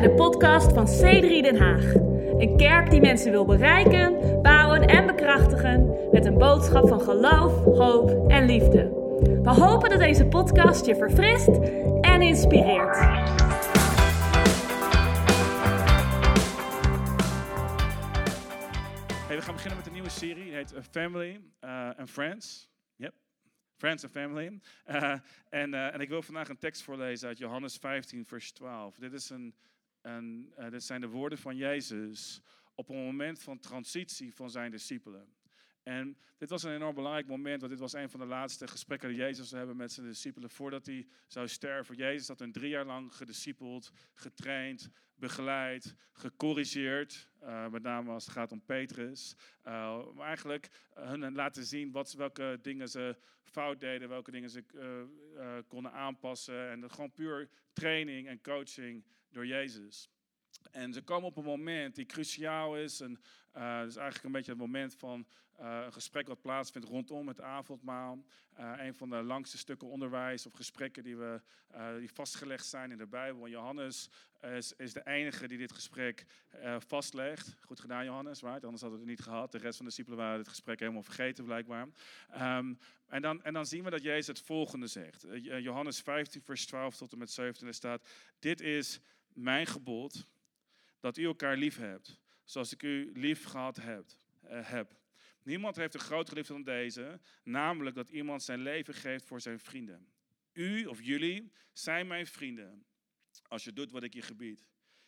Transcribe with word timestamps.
de 0.00 0.10
podcast 0.10 0.72
van 0.72 0.86
C3 0.86 1.42
Den 1.42 1.56
Haag. 1.56 1.94
Een 2.38 2.56
kerk 2.56 2.90
die 2.90 3.00
mensen 3.00 3.30
wil 3.30 3.44
bereiken, 3.44 4.38
bouwen 4.42 4.86
en 4.86 5.06
bekrachtigen 5.06 6.08
met 6.12 6.24
een 6.24 6.38
boodschap 6.38 6.88
van 6.88 7.00
geloof, 7.00 7.64
hoop 7.64 8.30
en 8.30 8.44
liefde. 8.44 8.82
We 9.42 9.50
hopen 9.50 9.90
dat 9.90 9.98
deze 9.98 10.26
podcast 10.26 10.86
je 10.86 10.96
verfrist 10.96 11.48
en 12.00 12.22
inspireert. 12.22 12.96
We 19.28 19.44
gaan 19.44 19.54
beginnen 19.54 19.76
met 19.76 19.86
een 19.86 19.92
nieuwe 19.92 20.10
serie. 20.10 20.44
Die 20.44 20.54
heet 20.54 20.72
uh, 20.72 20.78
Family 20.90 21.40
uh, 21.64 21.90
and 21.96 22.10
Friends. 22.10 22.68
Yep. 22.96 23.14
Friends 23.76 24.04
and 24.04 24.12
Family. 24.12 24.60
Uh, 24.86 25.14
en, 25.48 25.74
en 25.74 26.00
ik 26.00 26.08
wil 26.08 26.22
vandaag 26.22 26.48
een 26.48 26.58
tekst 26.58 26.82
voorlezen 26.82 27.28
uit 27.28 27.38
Johannes 27.38 27.76
15, 27.76 28.24
vers 28.26 28.52
12. 28.52 28.96
Dit, 28.96 29.12
is 29.12 29.30
een, 29.30 29.54
een, 30.02 30.52
uh, 30.58 30.70
dit 30.70 30.84
zijn 30.84 31.00
de 31.00 31.08
woorden 31.08 31.38
van 31.38 31.56
Jezus 31.56 32.40
op 32.74 32.88
een 32.88 33.04
moment 33.04 33.42
van 33.42 33.58
transitie 33.58 34.34
van 34.34 34.50
zijn 34.50 34.70
discipelen. 34.70 35.36
En 35.82 36.18
dit 36.36 36.50
was 36.50 36.62
een 36.62 36.74
enorm 36.74 36.94
belangrijk 36.94 37.26
moment, 37.26 37.60
want 37.60 37.72
dit 37.72 37.80
was 37.80 37.92
een 37.92 38.10
van 38.10 38.20
de 38.20 38.26
laatste 38.26 38.66
gesprekken 38.66 39.08
die 39.08 39.18
Jezus 39.18 39.46
zou 39.48 39.58
hebben 39.58 39.76
met 39.76 39.92
zijn 39.92 40.06
discipelen 40.06 40.50
voordat 40.50 40.86
hij 40.86 41.06
zou 41.26 41.48
sterven. 41.48 41.96
Jezus 41.96 42.28
had 42.28 42.38
hen 42.38 42.52
drie 42.52 42.70
jaar 42.70 42.84
lang 42.84 43.14
gediscipeld, 43.14 43.92
getraind, 44.14 44.90
begeleid, 45.18 45.94
gecorrigeerd. 46.12 47.28
Uh, 47.42 47.68
met 47.68 47.82
name 47.82 48.10
als 48.10 48.24
het 48.24 48.34
gaat 48.34 48.52
om 48.52 48.64
Petrus. 48.64 49.36
Maar 50.14 50.26
eigenlijk 50.26 50.70
hun 50.94 51.34
laten 51.34 51.64
zien 51.64 51.92
wat, 51.92 52.12
welke 52.12 52.58
dingen 52.62 52.88
ze 52.88 53.16
fout 53.42 53.80
deden, 53.80 54.08
welke 54.08 54.30
dingen 54.30 54.50
ze 54.50 54.64
konden 55.68 55.92
aanpassen. 55.92 56.70
En 56.70 56.80
dat 56.80 56.92
gewoon 56.92 57.12
puur 57.12 57.48
training 57.72 58.28
en 58.28 58.42
coaching 58.42 59.04
door 59.30 59.46
Jezus. 59.46 60.10
En 60.70 60.92
ze 60.92 61.02
komen 61.02 61.28
op 61.28 61.36
een 61.36 61.44
moment 61.44 61.94
die 61.94 62.06
cruciaal 62.06 62.76
is. 62.76 63.00
En 63.00 63.20
dat 63.52 63.88
is 63.88 63.96
eigenlijk 63.96 64.24
een 64.24 64.32
beetje 64.32 64.50
het 64.50 64.60
moment 64.60 64.94
van 64.94 65.26
uh, 65.60 65.80
een 65.84 65.92
gesprek 65.92 66.26
wat 66.26 66.40
plaatsvindt 66.40 66.88
rondom 66.88 67.28
het 67.28 67.40
avondmaal. 67.40 68.24
Uh, 68.60 68.72
een 68.76 68.94
van 68.94 69.10
de 69.10 69.22
langste 69.22 69.58
stukken 69.58 69.88
onderwijs 69.88 70.46
of 70.46 70.52
gesprekken 70.52 71.02
die, 71.02 71.16
we, 71.16 71.40
die 71.98 72.12
vastgelegd 72.12 72.66
zijn 72.66 72.90
in 72.90 72.98
de 72.98 73.06
Bijbel. 73.06 73.48
Johannes 73.48 74.10
is, 74.40 74.72
is 74.72 74.92
de 74.92 75.06
enige 75.06 75.48
die 75.48 75.58
dit 75.58 75.72
gesprek 75.72 76.24
vastlegt. 76.78 77.56
Goed 77.60 77.80
gedaan, 77.80 78.04
Johannes, 78.04 78.40
right? 78.40 78.64
anders 78.64 78.82
hadden 78.82 79.00
we 79.00 79.06
het 79.06 79.16
niet 79.16 79.26
gehad. 79.26 79.52
De 79.52 79.58
rest 79.58 79.76
van 79.76 79.84
de 79.84 79.90
discipelen 79.90 80.18
waren 80.18 80.38
dit 80.38 80.48
gesprek 80.48 80.80
helemaal 80.80 81.02
vergeten, 81.02 81.44
blijkbaar. 81.44 81.88
Um, 82.36 82.78
en, 83.08 83.22
dan, 83.22 83.42
en 83.42 83.52
dan 83.52 83.66
zien 83.66 83.84
we 83.84 83.90
dat 83.90 84.02
Jezus 84.02 84.26
het 84.26 84.40
volgende 84.40 84.86
zegt. 84.86 85.26
Johannes 85.42 86.00
15, 86.00 86.42
vers 86.42 86.66
12 86.66 86.96
tot 86.96 87.12
en 87.12 87.18
met 87.18 87.30
17 87.30 87.74
staat: 87.74 88.08
Dit 88.38 88.60
is 88.60 89.00
mijn 89.32 89.66
gebod 89.66 90.26
dat 91.00 91.16
u 91.16 91.24
elkaar 91.24 91.56
lief 91.56 91.76
hebt, 91.76 92.18
zoals 92.44 92.72
ik 92.72 92.82
u 92.82 93.10
lief 93.14 93.44
gehad 93.44 93.76
heb. 93.76 94.04
Uh, 94.44 94.68
heb. 94.68 94.96
Niemand 95.48 95.76
heeft 95.76 95.94
een 95.94 96.00
grotere 96.00 96.36
liefde 96.36 96.52
dan 96.52 96.62
deze, 96.62 97.20
namelijk 97.42 97.96
dat 97.96 98.08
iemand 98.08 98.42
zijn 98.42 98.60
leven 98.60 98.94
geeft 98.94 99.24
voor 99.24 99.40
zijn 99.40 99.58
vrienden. 99.58 100.12
U 100.52 100.84
of 100.86 101.02
jullie 101.02 101.52
zijn 101.72 102.06
mijn 102.06 102.26
vrienden, 102.26 102.86
als 103.42 103.64
je 103.64 103.72
doet 103.72 103.90
wat 103.90 104.02
ik 104.02 104.14
je 104.14 104.22
gebied. 104.22 104.66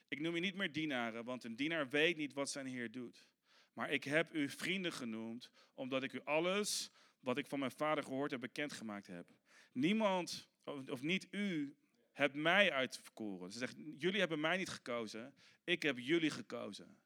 Ik 0.08 0.20
noem 0.20 0.34
je 0.34 0.40
niet 0.40 0.54
meer 0.54 0.72
dienaren, 0.72 1.24
want 1.24 1.44
een 1.44 1.56
dienaar 1.56 1.88
weet 1.88 2.16
niet 2.16 2.32
wat 2.32 2.50
zijn 2.50 2.66
Heer 2.66 2.90
doet. 2.90 3.24
Maar 3.72 3.90
ik 3.90 4.04
heb 4.04 4.34
u 4.34 4.48
vrienden 4.48 4.92
genoemd, 4.92 5.50
omdat 5.74 6.02
ik 6.02 6.12
u 6.12 6.20
alles 6.24 6.90
wat 7.20 7.38
ik 7.38 7.46
van 7.46 7.58
mijn 7.58 7.70
vader 7.70 8.04
gehoord 8.04 8.30
heb 8.30 8.40
bekendgemaakt 8.40 9.06
heb. 9.06 9.26
Niemand, 9.72 10.48
of 10.64 11.02
niet 11.02 11.26
u, 11.30 11.76
hebt 12.12 12.34
mij 12.34 12.72
uitverkoren. 12.72 13.52
Ze 13.52 13.58
zegt, 13.58 13.76
jullie 13.96 14.20
hebben 14.20 14.40
mij 14.40 14.56
niet 14.56 14.68
gekozen, 14.68 15.34
ik 15.64 15.82
heb 15.82 15.98
jullie 15.98 16.30
gekozen. 16.30 16.98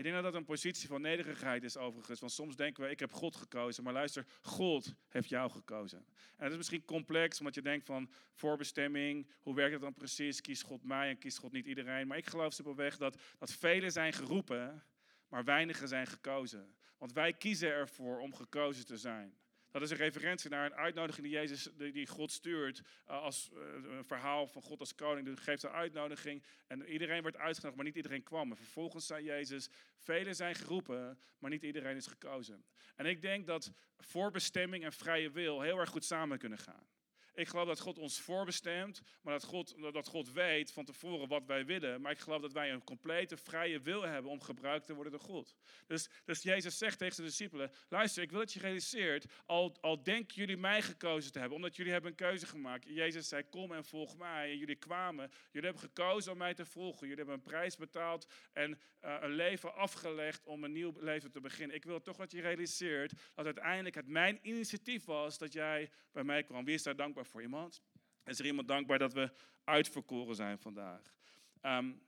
Ik 0.00 0.06
denk 0.06 0.22
dat 0.22 0.32
dat 0.32 0.40
een 0.40 0.46
positie 0.46 0.88
van 0.88 1.00
nederigheid 1.00 1.64
is 1.64 1.76
overigens. 1.76 2.20
Want 2.20 2.32
soms 2.32 2.56
denken 2.56 2.84
we, 2.84 2.90
ik 2.90 3.00
heb 3.00 3.12
God 3.12 3.36
gekozen. 3.36 3.84
Maar 3.84 3.92
luister, 3.92 4.26
God 4.42 4.94
heeft 5.08 5.28
jou 5.28 5.50
gekozen. 5.50 5.98
En 5.98 6.42
dat 6.42 6.50
is 6.50 6.56
misschien 6.56 6.84
complex, 6.84 7.38
omdat 7.38 7.54
je 7.54 7.62
denkt 7.62 7.86
van 7.86 8.10
voorbestemming. 8.34 9.30
Hoe 9.40 9.54
werkt 9.54 9.72
het 9.72 9.80
dan 9.82 9.94
precies? 9.94 10.40
Kiest 10.40 10.62
God 10.62 10.84
mij 10.84 11.08
en 11.08 11.18
kiest 11.18 11.38
God 11.38 11.52
niet 11.52 11.66
iedereen? 11.66 12.06
Maar 12.06 12.16
ik 12.16 12.26
geloof 12.26 12.52
simpelweg 12.52 12.96
dat, 12.96 13.20
dat 13.38 13.52
velen 13.52 13.92
zijn 13.92 14.12
geroepen, 14.12 14.84
maar 15.28 15.44
weinigen 15.44 15.88
zijn 15.88 16.06
gekozen. 16.06 16.74
Want 16.98 17.12
wij 17.12 17.32
kiezen 17.32 17.70
ervoor 17.70 18.20
om 18.20 18.34
gekozen 18.34 18.86
te 18.86 18.96
zijn. 18.96 19.38
Dat 19.70 19.82
is 19.82 19.90
een 19.90 19.96
referentie 19.96 20.50
naar 20.50 20.66
een 20.66 20.74
uitnodiging 20.74 21.26
die, 21.26 21.36
Jezus, 21.36 21.68
die 21.76 22.06
God 22.06 22.30
stuurt 22.30 22.78
uh, 23.08 23.22
als 23.22 23.50
uh, 23.52 23.60
een 23.96 24.04
verhaal 24.04 24.46
van 24.46 24.62
God 24.62 24.80
als 24.80 24.94
koning. 24.94 25.26
Hij 25.26 25.36
geeft 25.36 25.62
een 25.62 25.70
uitnodiging 25.70 26.42
en 26.66 26.86
iedereen 26.86 27.22
werd 27.22 27.36
uitgenodigd, 27.36 27.76
maar 27.76 27.84
niet 27.84 27.96
iedereen 27.96 28.22
kwam. 28.22 28.50
En 28.50 28.56
vervolgens 28.56 29.06
zei 29.06 29.24
Jezus, 29.24 29.68
velen 29.96 30.34
zijn 30.34 30.54
geroepen, 30.54 31.18
maar 31.38 31.50
niet 31.50 31.62
iedereen 31.62 31.96
is 31.96 32.06
gekozen. 32.06 32.64
En 32.96 33.06
ik 33.06 33.22
denk 33.22 33.46
dat 33.46 33.72
voorbestemming 33.98 34.84
en 34.84 34.92
vrije 34.92 35.30
wil 35.30 35.60
heel 35.60 35.78
erg 35.78 35.90
goed 35.90 36.04
samen 36.04 36.38
kunnen 36.38 36.58
gaan. 36.58 36.86
Ik 37.34 37.48
geloof 37.48 37.66
dat 37.66 37.80
God 37.80 37.98
ons 37.98 38.20
voorbestemt, 38.20 39.02
maar 39.22 39.32
dat 39.32 39.44
God, 39.44 39.76
dat 39.92 40.08
God 40.08 40.32
weet 40.32 40.72
van 40.72 40.84
tevoren 40.84 41.28
wat 41.28 41.46
wij 41.46 41.64
willen. 41.64 42.00
Maar 42.00 42.12
ik 42.12 42.18
geloof 42.18 42.40
dat 42.40 42.52
wij 42.52 42.72
een 42.72 42.84
complete 42.84 43.36
vrije 43.36 43.80
wil 43.80 44.02
hebben 44.02 44.30
om 44.30 44.40
gebruikt 44.40 44.86
te 44.86 44.94
worden 44.94 45.12
door 45.12 45.20
God. 45.20 45.54
Dus, 45.86 46.08
dus 46.24 46.42
Jezus 46.42 46.78
zegt 46.78 46.98
tegen 46.98 47.14
zijn 47.14 47.26
discipelen, 47.26 47.72
luister, 47.88 48.22
ik 48.22 48.30
wil 48.30 48.40
dat 48.40 48.52
je 48.52 48.60
realiseert, 48.60 49.24
al, 49.46 49.76
al 49.80 50.02
denken 50.02 50.34
jullie 50.34 50.56
mij 50.56 50.82
gekozen 50.82 51.32
te 51.32 51.38
hebben, 51.38 51.56
omdat 51.56 51.76
jullie 51.76 51.92
hebben 51.92 52.10
een 52.10 52.16
keuze 52.16 52.46
gemaakt. 52.46 52.84
Jezus 52.88 53.28
zei, 53.28 53.48
kom 53.48 53.72
en 53.72 53.84
volg 53.84 54.16
mij. 54.16 54.50
En 54.50 54.56
jullie 54.56 54.76
kwamen, 54.76 55.30
jullie 55.50 55.68
hebben 55.68 55.88
gekozen 55.88 56.32
om 56.32 56.38
mij 56.38 56.54
te 56.54 56.66
volgen. 56.66 57.00
Jullie 57.00 57.16
hebben 57.16 57.34
een 57.34 57.42
prijs 57.42 57.76
betaald 57.76 58.26
en 58.52 58.70
uh, 58.70 59.16
een 59.20 59.34
leven 59.34 59.74
afgelegd 59.74 60.46
om 60.46 60.64
een 60.64 60.72
nieuw 60.72 60.92
leven 60.98 61.30
te 61.30 61.40
beginnen. 61.40 61.76
Ik 61.76 61.84
wil 61.84 62.00
toch 62.00 62.16
dat 62.16 62.32
je 62.32 62.40
realiseert 62.40 63.12
dat 63.34 63.44
uiteindelijk 63.44 63.94
het 63.94 64.06
mijn 64.06 64.38
initiatief 64.42 65.04
was 65.04 65.38
dat 65.38 65.52
jij 65.52 65.90
bij 66.12 66.24
mij 66.24 66.42
kwam. 66.42 66.64
Wie 66.64 66.74
is 66.74 66.82
daar 66.82 66.96
dankbaar 66.96 67.19
voor 67.26 67.42
iemand? 67.42 67.82
Is 68.24 68.38
er 68.38 68.46
iemand 68.46 68.68
dankbaar 68.68 68.98
dat 68.98 69.12
we 69.12 69.32
uitverkoren 69.64 70.34
zijn 70.34 70.58
vandaag? 70.58 71.14
Um, 71.62 72.02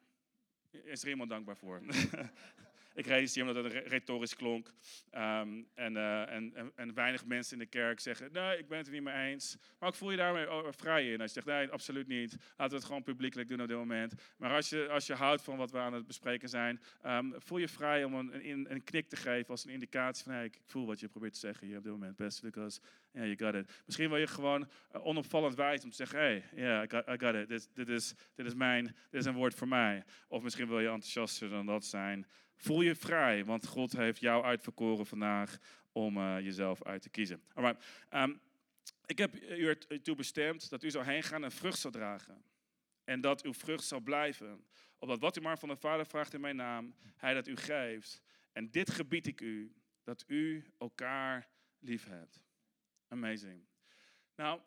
is 0.70 1.02
er 1.02 1.08
iemand 1.08 1.30
dankbaar 1.30 1.56
voor? 1.56 1.82
ik 2.94 3.06
realiseer 3.06 3.44
me 3.44 3.53
dat 3.53 3.64
het 3.64 3.72
retorisch 3.86 4.36
klonk. 4.36 4.72
En, 5.10 5.66
uh, 5.75 6.32
en, 6.32 6.54
en, 6.54 6.72
en, 6.75 6.94
weinig 6.94 7.25
mensen 7.25 7.53
in 7.53 7.58
de 7.58 7.66
kerk 7.66 8.00
zeggen: 8.00 8.32
Nee, 8.32 8.58
ik 8.58 8.69
ben 8.69 8.78
het 8.78 8.86
er 8.86 8.92
niet 8.92 9.03
mee 9.03 9.30
eens. 9.30 9.56
Maar 9.78 9.88
ik 9.88 9.94
voel 9.94 10.10
je 10.10 10.16
daarmee 10.16 10.47
vrij 10.70 11.12
in. 11.12 11.20
Als 11.20 11.34
je 11.34 11.42
zegt: 11.42 11.47
Nee, 11.47 11.69
absoluut 11.69 12.06
niet. 12.06 12.36
Laten 12.56 12.69
we 12.69 12.75
het 12.75 12.84
gewoon 12.84 13.03
publiekelijk 13.03 13.48
doen 13.48 13.60
op 13.60 13.69
dit 13.69 13.76
moment. 13.76 14.14
Maar 14.36 14.54
als 14.54 14.69
je, 14.69 14.88
als 14.88 15.06
je 15.06 15.14
houdt 15.14 15.42
van 15.42 15.56
wat 15.56 15.70
we 15.70 15.78
aan 15.78 15.92
het 15.92 16.06
bespreken 16.06 16.48
zijn, 16.48 16.80
um, 17.06 17.34
voel 17.38 17.58
je 17.58 17.69
vrij 17.69 18.04
om 18.04 18.14
een, 18.14 18.50
een, 18.50 18.66
een, 18.70 18.84
knik 18.84 19.09
te 19.09 19.16
geven 19.16 19.50
als 19.50 19.64
een 19.64 19.70
indicatie 19.70 20.24
van: 20.24 20.32
hey, 20.32 20.44
ik 20.44 20.60
voel 20.66 20.86
wat 20.86 21.00
je 21.00 21.09
probeert 21.09 21.32
te 21.32 21.38
zeggen 21.38 21.66
hier 21.66 21.76
op 21.76 21.82
dit 21.82 21.92
moment, 21.92 22.16
best. 22.16 22.42
Because 22.42 22.80
yeah, 23.12 23.24
you 23.24 23.36
got 23.36 23.54
it. 23.54 23.82
Misschien 23.86 24.09
wil 24.09 24.19
je 24.19 24.26
gewoon 24.26 24.69
uh, 24.94 25.06
onopvallend 25.06 25.54
wijzen 25.54 25.84
om 25.84 25.91
te 25.91 25.97
zeggen: 25.97 26.19
Hey, 26.19 26.44
yeah, 26.54 26.84
I 26.84 26.86
got, 26.88 27.09
I 27.09 27.26
got 27.26 27.34
it. 27.34 27.48
Dit, 27.48 27.70
dit, 27.74 27.88
is, 27.88 28.14
dit, 28.34 28.47
is 28.47 28.54
mijn, 28.54 28.84
dit 28.84 29.20
is 29.20 29.26
een 29.26 29.34
woord 29.34 29.54
voor 29.54 29.69
mij. 29.69 30.04
Of 30.28 30.42
misschien 30.42 30.69
wil 30.69 30.80
je 30.80 30.88
enthousiaster 30.88 31.48
dan 31.48 31.66
dat 31.66 31.84
zijn. 31.84 32.26
Voel 32.62 32.80
je 32.80 32.94
vrij, 32.94 33.44
want 33.44 33.66
God 33.66 33.92
heeft 33.92 34.20
jou 34.20 34.44
uitverkoren 34.44 35.06
vandaag 35.06 35.58
om 35.92 36.16
uh, 36.16 36.40
jezelf 36.40 36.82
uit 36.82 37.02
te 37.02 37.10
kiezen. 37.10 37.42
Alright. 37.54 37.84
Um, 38.10 38.40
ik 39.06 39.18
heb 39.18 39.34
u 39.34 39.68
ertoe 39.68 40.16
bestemd 40.16 40.70
dat 40.70 40.82
u 40.82 40.90
zou 40.90 41.04
heen 41.04 41.22
gaan 41.22 41.44
en 41.44 41.52
vrucht 41.52 41.78
zou 41.78 41.92
dragen. 41.92 42.44
En 43.04 43.20
dat 43.20 43.42
uw 43.42 43.54
vrucht 43.54 43.84
zal 43.84 44.00
blijven. 44.00 44.64
Opdat 44.98 45.20
wat 45.20 45.36
u 45.36 45.40
maar 45.40 45.58
van 45.58 45.68
de 45.68 45.76
Vader 45.76 46.06
vraagt 46.06 46.34
in 46.34 46.40
mijn 46.40 46.56
naam, 46.56 46.94
hij 47.16 47.34
dat 47.34 47.46
u 47.46 47.56
geeft. 47.56 48.22
En 48.52 48.70
dit 48.70 48.90
gebied 48.90 49.26
ik 49.26 49.40
u, 49.40 49.74
dat 50.02 50.24
u 50.26 50.64
elkaar 50.78 51.48
lief 51.78 52.04
hebt. 52.04 52.42
Amazing. 53.08 53.65
Nou, 54.36 54.60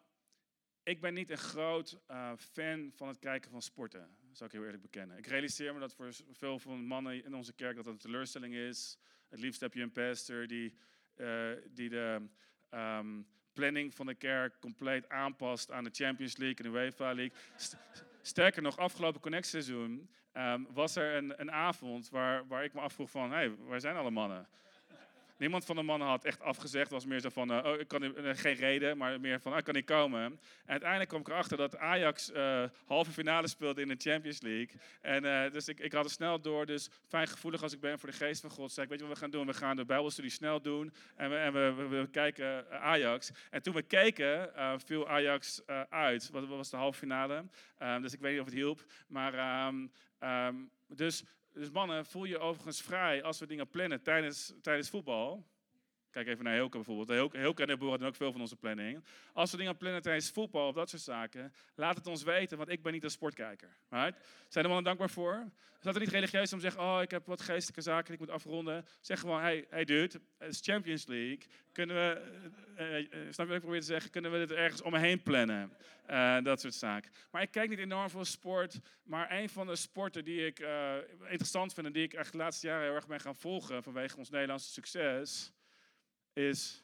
ik 0.83 1.01
ben 1.01 1.13
niet 1.13 1.29
een 1.29 1.37
groot 1.37 1.99
uh, 2.11 2.31
fan 2.37 2.91
van 2.95 3.07
het 3.07 3.19
kijken 3.19 3.51
van 3.51 3.61
sporten. 3.61 4.17
Dat 4.35 4.43
zou 4.43 4.53
ik 4.53 4.55
heel 4.55 4.73
eerlijk 4.73 4.91
bekennen. 4.91 5.17
Ik 5.17 5.27
realiseer 5.27 5.73
me 5.73 5.79
dat 5.79 5.93
voor 5.93 6.13
veel 6.31 6.59
van 6.59 6.71
de 6.71 6.83
mannen 6.83 7.25
in 7.25 7.35
onze 7.35 7.53
kerk 7.53 7.75
dat 7.75 7.85
het 7.85 7.93
een 7.93 7.99
teleurstelling 7.99 8.53
is. 8.53 8.97
Het 9.29 9.39
liefst 9.39 9.61
heb 9.61 9.73
je 9.73 9.81
een 9.81 9.91
pastor 9.91 10.47
die, 10.47 10.73
uh, 11.15 11.51
die 11.69 11.89
de 11.89 12.21
um, 12.71 13.27
planning 13.53 13.95
van 13.95 14.05
de 14.05 14.15
kerk 14.15 14.59
compleet 14.59 15.09
aanpast 15.09 15.71
aan 15.71 15.83
de 15.83 15.89
Champions 15.93 16.37
League 16.37 16.65
en 16.65 16.71
de 16.71 16.79
UEFA 16.79 17.13
League. 17.13 17.37
Sterker 18.21 18.61
nog, 18.61 18.77
afgelopen 18.77 19.21
connectseizoen 19.21 20.09
um, 20.33 20.67
was 20.69 20.95
er 20.95 21.15
een, 21.15 21.41
een 21.41 21.51
avond 21.51 22.09
waar, 22.09 22.47
waar 22.47 22.63
ik 22.63 22.73
me 22.73 22.79
afvroeg 22.79 23.09
van, 23.09 23.29
hé, 23.29 23.35
hey, 23.35 23.55
waar 23.55 23.79
zijn 23.79 23.95
alle 23.95 24.11
mannen? 24.11 24.47
Niemand 25.37 25.65
van 25.65 25.75
de 25.75 25.81
mannen 25.81 26.07
had 26.07 26.25
echt 26.25 26.41
afgezegd. 26.41 26.91
was 26.91 27.05
meer 27.05 27.19
zo 27.19 27.29
van, 27.29 27.51
uh, 27.51 27.65
oh, 27.65 27.79
ik 27.79 27.87
kan 27.87 28.03
uh, 28.03 28.11
geen 28.33 28.53
reden, 28.53 28.97
maar 28.97 29.19
meer 29.19 29.41
van, 29.41 29.51
ah, 29.51 29.57
ik 29.57 29.63
kan 29.63 29.73
niet 29.73 29.85
komen. 29.85 30.21
En 30.21 30.39
uiteindelijk 30.65 31.09
kwam 31.09 31.21
ik 31.21 31.27
erachter 31.27 31.57
dat 31.57 31.77
Ajax 31.77 32.31
uh, 32.31 32.63
halve 32.85 33.11
finale 33.11 33.47
speelde 33.47 33.81
in 33.81 33.87
de 33.87 33.95
Champions 33.97 34.41
League. 34.41 34.79
En 35.01 35.51
dus 35.51 35.67
ik, 35.67 35.79
ik 35.79 35.93
had 35.93 36.03
het 36.03 36.13
snel 36.13 36.41
door. 36.41 36.65
Dus 36.65 36.89
fijn 37.07 37.27
gevoelig 37.27 37.63
als 37.63 37.73
ik 37.73 37.79
ben 37.79 37.99
voor 37.99 38.09
de 38.09 38.15
geest 38.15 38.41
van 38.41 38.49
God. 38.49 38.71
Zei 38.71 38.85
ik, 38.85 38.91
weet 38.91 39.01
je 39.01 39.07
wat 39.07 39.15
we 39.15 39.21
gaan 39.21 39.31
doen? 39.31 39.45
We 39.45 39.53
gaan 39.53 39.75
de 39.75 39.85
Bijbelstudie 39.85 40.31
snel 40.31 40.61
doen. 40.61 40.93
En 41.15 41.29
we, 41.29 41.35
en 41.35 41.53
we, 41.53 41.87
we, 41.87 42.07
kijken 42.11 42.71
Ajax. 42.81 43.31
En 43.49 43.61
toen 43.61 43.73
we 43.73 43.81
keken, 43.81 44.51
viel 44.85 45.07
Ajax 45.07 45.61
uit. 45.89 46.29
Wat 46.29 46.47
was 46.47 46.69
de 46.69 46.77
halve 46.77 46.99
finale? 46.99 47.45
Um, 47.79 48.01
dus 48.01 48.13
ik 48.13 48.19
weet 48.19 48.31
niet 48.31 48.41
of 48.41 48.45
het 48.45 48.55
hielp. 48.55 48.85
Maar 49.07 49.67
um, 49.67 49.91
um, 50.19 50.71
dus 50.87 51.23
dus 51.55 51.71
mannen, 51.71 52.05
voel 52.05 52.23
je 52.23 52.39
overigens 52.39 52.81
vrij 52.81 53.23
als 53.23 53.39
we 53.39 53.45
dingen 53.45 53.69
plannen 53.69 54.01
tijdens, 54.01 54.53
tijdens 54.61 54.89
voetbal. 54.89 55.45
Kijk 56.15 56.27
even 56.27 56.43
naar 56.43 56.53
Hilke 56.53 56.75
bijvoorbeeld. 56.75 57.31
Hilke, 57.31 57.61
en 57.61 57.67
Deborah 57.67 57.99
doen 57.99 58.07
ook 58.07 58.15
veel 58.15 58.31
van 58.31 58.41
onze 58.41 58.55
planning. 58.55 59.03
Als 59.33 59.51
we 59.51 59.57
dingen 59.57 59.77
plannen 59.77 60.01
tijdens 60.01 60.31
voetbal 60.31 60.67
of 60.67 60.75
dat 60.75 60.89
soort 60.89 61.01
zaken, 61.01 61.53
laat 61.75 61.95
het 61.95 62.07
ons 62.07 62.23
weten, 62.23 62.57
want 62.57 62.69
ik 62.69 62.81
ben 62.81 62.93
niet 62.93 63.03
een 63.03 63.09
sportkijker. 63.09 63.69
Right? 63.89 64.17
Zijn 64.47 64.63
de 64.63 64.69
mannen 64.69 64.83
dankbaar 64.83 65.09
voor? 65.09 65.47
Is 65.81 65.93
er 65.93 65.99
niet 65.99 66.09
religieus 66.09 66.53
om 66.53 66.59
te 66.59 66.63
zeggen, 66.69 66.81
oh, 66.81 67.01
ik 67.01 67.11
heb 67.11 67.25
wat 67.25 67.41
geestelijke 67.41 67.81
zaken, 67.81 68.13
ik 68.13 68.19
moet 68.19 68.29
afronden. 68.29 68.85
Zeg 69.01 69.19
gewoon, 69.19 69.41
hey, 69.41 69.65
hey 69.69 69.85
dude, 69.85 70.19
het 70.37 70.51
is 70.51 70.61
Champions 70.61 71.07
League. 71.07 71.39
Kunnen 71.71 71.95
we, 71.95 72.21
uh, 72.79 72.99
uh, 72.99 73.07
snap 73.31 73.45
je 73.45 73.45
wat 73.45 73.55
ik 73.55 73.61
probeer 73.61 73.79
te 73.79 73.85
zeggen, 73.85 74.11
kunnen 74.11 74.31
we 74.31 74.37
dit 74.37 74.51
ergens 74.51 74.81
om 74.81 74.91
me 74.91 74.99
heen 74.99 75.23
plannen? 75.23 75.73
Uh, 76.09 76.41
dat 76.41 76.61
soort 76.61 76.73
zaken. 76.73 77.11
Maar 77.31 77.41
ik 77.41 77.51
kijk 77.51 77.69
niet 77.69 77.79
enorm 77.79 78.09
veel 78.09 78.25
sport, 78.25 78.79
maar 79.03 79.31
een 79.31 79.49
van 79.49 79.67
de 79.67 79.75
sporten 79.75 80.23
die 80.23 80.45
ik 80.45 80.59
interessant 81.27 81.73
vind 81.73 81.87
en 81.87 81.93
die 81.93 82.03
ik 82.03 82.13
echt 82.13 82.31
de 82.31 82.37
laatste 82.37 82.67
jaren 82.67 82.85
heel 82.85 82.95
erg 82.95 83.07
ben 83.07 83.19
gaan 83.19 83.35
volgen 83.35 83.83
vanwege 83.83 84.17
ons 84.17 84.29
Nederlandse 84.29 84.71
succes, 84.71 85.51
is 86.35 86.83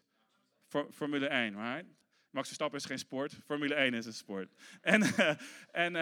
Formule 0.68 1.28
1, 1.28 1.56
right? 1.56 1.86
Max 2.30 2.48
Verstappen 2.48 2.80
is 2.80 2.86
geen 2.86 3.00
sport, 3.00 3.38
Formule 3.46 3.76
1 3.76 3.94
is 3.94 4.06
een 4.06 4.14
sport. 4.14 4.54
En, 4.82 5.02
uh, 5.04 5.30
en, 5.72 5.96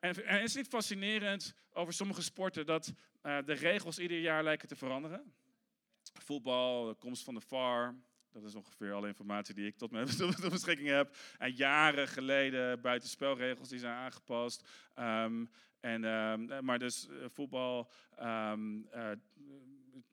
en, 0.00 0.42
is 0.42 0.54
het 0.54 0.54
niet 0.54 0.68
fascinerend 0.68 1.54
over 1.72 1.92
sommige 1.92 2.22
sporten 2.22 2.66
dat 2.66 2.92
uh, 3.22 3.38
de 3.44 3.52
regels 3.52 3.98
ieder 3.98 4.20
jaar 4.20 4.44
lijken 4.44 4.68
te 4.68 4.76
veranderen? 4.76 5.32
Voetbal, 6.12 6.86
de 6.86 6.94
komst 6.94 7.24
van 7.24 7.34
de 7.34 7.40
VAR, 7.40 7.94
dat 8.32 8.44
is 8.44 8.54
ongeveer 8.54 8.92
alle 8.92 9.06
informatie 9.06 9.54
die 9.54 9.66
ik 9.66 9.76
tot 9.76 9.90
mijn 9.90 10.06
beschikking 10.50 10.88
heb. 10.88 11.16
En 11.38 11.52
jaren 11.52 12.08
geleden 12.08 12.80
buitenspelregels 12.80 13.68
die 13.68 13.78
zijn 13.78 13.94
aangepast. 13.94 14.68
Um, 14.98 15.50
en, 15.80 16.04
um, 16.04 16.64
maar 16.64 16.78
dus 16.78 17.08
uh, 17.10 17.24
voetbal, 17.28 17.90
uh, 18.20 18.52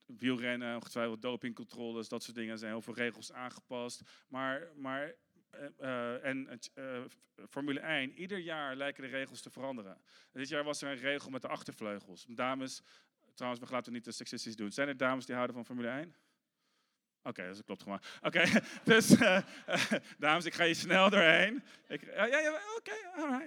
wielrennen, 0.06 0.76
ongetwijfeld 0.76 1.22
dopingcontroles, 1.22 2.10
dat 2.10 2.24
soort 2.24 2.36
dingen 2.36 2.58
zijn 2.58 2.72
heel 2.72 2.82
veel 2.82 2.94
regels 2.94 3.32
aangepast. 3.32 4.02
Maar, 4.28 4.68
maar 4.76 5.14
uh, 5.82 6.26
en 6.26 6.60
uh, 6.76 7.02
Formule 7.50 7.80
1, 7.80 8.14
ieder 8.14 8.38
jaar 8.38 8.76
lijken 8.76 9.04
de 9.04 9.10
regels 9.10 9.42
te 9.42 9.50
veranderen. 9.50 9.98
Dit 10.34 10.50
jaar 10.50 10.64
was 10.64 10.82
er 10.82 10.92
een 10.92 10.98
regel 10.98 11.30
met 11.30 11.42
de 11.42 11.48
achtervleugels. 11.48 12.26
Dames, 12.30 12.82
trouwens, 13.34 13.64
we 13.64 13.72
laten 13.72 13.94
niet 13.94 14.04
te 14.04 14.12
seksistisch 14.12 14.56
doen. 14.56 14.72
Zijn 14.72 14.88
er 14.88 14.98
dames 14.98 15.26
die 15.26 15.36
houden 15.36 15.56
van 15.56 15.66
Formule 15.66 15.90
1? 15.90 16.16
Oké, 17.24 17.48
dat 17.48 17.64
klopt 17.64 17.84
gewoon. 17.84 18.02
Oké, 18.22 18.44
dus 18.84 19.16
dames, 20.18 20.46
ik 20.46 20.54
ga 20.54 20.64
je 20.64 20.74
snel 20.74 21.10
doorheen. 21.10 21.64
Ja, 21.88 22.26
ja, 22.26 22.62
oké, 22.78 22.94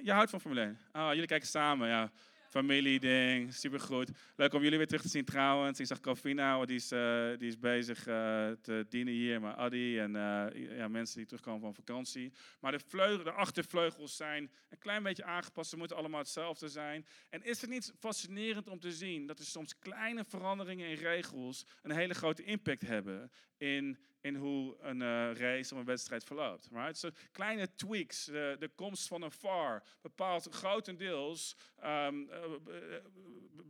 je 0.03 0.12
houdt 0.12 0.31
van 0.31 0.41
Formule 0.41 0.61
1. 0.61 0.79
Oh, 0.93 1.09
jullie 1.12 1.27
kijken 1.27 1.49
samen, 1.49 1.89
ja 1.89 2.12
familieding, 2.52 3.54
supergoed. 3.54 4.10
Leuk 4.37 4.54
om 4.54 4.62
jullie 4.62 4.78
weer 4.78 4.87
terug 4.87 5.02
te 5.02 5.08
zien 5.08 5.25
trouwens. 5.25 5.81
Ik 5.81 5.87
zag 5.87 6.00
Kofina, 6.00 6.64
die 6.64 6.76
is, 6.76 6.93
uh, 6.93 7.28
die 7.38 7.49
is 7.49 7.58
bezig 7.58 7.99
uh, 7.99 8.50
te 8.62 8.87
dienen 8.88 9.12
hier. 9.12 9.40
Maar 9.40 9.54
Adi 9.54 9.99
en 9.99 10.14
uh, 10.14 10.76
ja, 10.76 10.88
mensen 10.88 11.16
die 11.16 11.26
terugkomen 11.26 11.60
van 11.60 11.75
vakantie. 11.75 12.32
Maar 12.60 12.72
de, 12.72 12.81
vleugel, 12.87 13.25
de 13.25 13.32
achtervleugels 13.32 14.16
zijn 14.16 14.50
een 14.69 14.78
klein 14.78 15.02
beetje 15.02 15.25
aangepast. 15.25 15.70
Ze 15.70 15.76
moeten 15.76 15.96
allemaal 15.96 16.20
hetzelfde 16.20 16.69
zijn. 16.69 17.06
En 17.28 17.43
is 17.43 17.60
het 17.60 17.70
niet 17.70 17.93
fascinerend 17.99 18.69
om 18.69 18.81
te 18.81 18.93
zien 18.93 19.26
dat 19.26 19.38
er 19.38 19.44
soms 19.44 19.78
kleine 19.78 20.25
veranderingen 20.25 20.88
in 20.88 20.96
regels 20.96 21.66
een 21.82 21.90
hele 21.90 22.14
grote 22.14 22.44
impact 22.44 22.82
hebben 22.82 23.31
in 23.56 23.98
in 24.22 24.34
hoe 24.34 24.76
een 24.80 25.00
uh, 25.00 25.34
race 25.34 25.74
of 25.74 25.80
een 25.80 25.86
wedstrijd 25.86 26.24
verloopt. 26.24 26.69
Right? 26.72 26.98
So, 26.98 27.10
kleine 27.32 27.74
tweaks, 27.74 28.28
uh, 28.28 28.34
de 28.34 28.70
komst 28.74 29.08
van 29.08 29.22
een 29.22 29.30
VAR, 29.30 29.82
bepaalt 30.00 30.48
grotendeels, 30.50 31.56
um, 31.84 32.30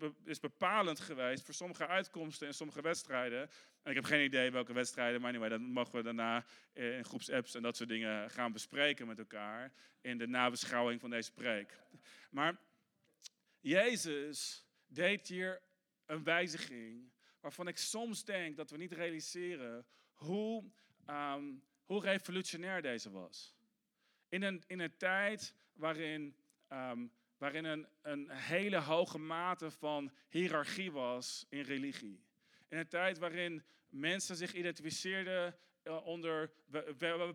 uh, 0.00 0.08
is 0.24 0.40
bepalend 0.40 1.00
geweest 1.00 1.44
voor 1.44 1.54
sommige 1.54 1.86
uitkomsten 1.86 2.46
in 2.46 2.54
sommige 2.54 2.80
wedstrijden. 2.80 3.40
En 3.82 3.90
ik 3.90 3.94
heb 3.94 4.04
geen 4.04 4.24
idee 4.24 4.50
welke 4.50 4.72
wedstrijden, 4.72 5.20
maar 5.20 5.30
anyway, 5.30 5.48
dat 5.48 5.60
mogen 5.60 5.94
we 5.94 6.02
daarna 6.02 6.44
in 6.72 7.04
groepsapps 7.04 7.54
en 7.54 7.62
dat 7.62 7.76
soort 7.76 7.88
dingen 7.88 8.30
gaan 8.30 8.52
bespreken 8.52 9.06
met 9.06 9.18
elkaar 9.18 9.72
in 10.00 10.18
de 10.18 10.26
nabeschouwing 10.26 11.00
van 11.00 11.10
deze 11.10 11.32
preek. 11.32 11.78
Maar 12.30 12.56
Jezus 13.60 14.66
deed 14.86 15.28
hier 15.28 15.60
een 16.06 16.24
wijziging 16.24 17.12
waarvan 17.40 17.68
ik 17.68 17.76
soms 17.76 18.24
denk 18.24 18.56
dat 18.56 18.70
we 18.70 18.76
niet 18.76 18.92
realiseren 18.92 19.86
hoe, 20.22 20.64
um, 21.06 21.62
hoe 21.84 22.00
revolutionair 22.00 22.82
deze 22.82 23.10
was. 23.10 23.54
In 24.28 24.42
een, 24.42 24.62
in 24.66 24.80
een 24.80 24.96
tijd 24.96 25.54
waarin, 25.72 26.36
um, 26.68 27.12
waarin 27.38 27.64
een, 27.64 27.86
een 28.02 28.30
hele 28.30 28.78
hoge 28.78 29.18
mate 29.18 29.70
van 29.70 30.12
hiërarchie 30.28 30.92
was 30.92 31.46
in 31.48 31.60
religie. 31.60 32.24
In 32.68 32.78
een 32.78 32.88
tijd 32.88 33.18
waarin 33.18 33.62
mensen 33.88 34.36
zich 34.36 34.54
identificeerden 34.54 35.56
onder 35.84 36.52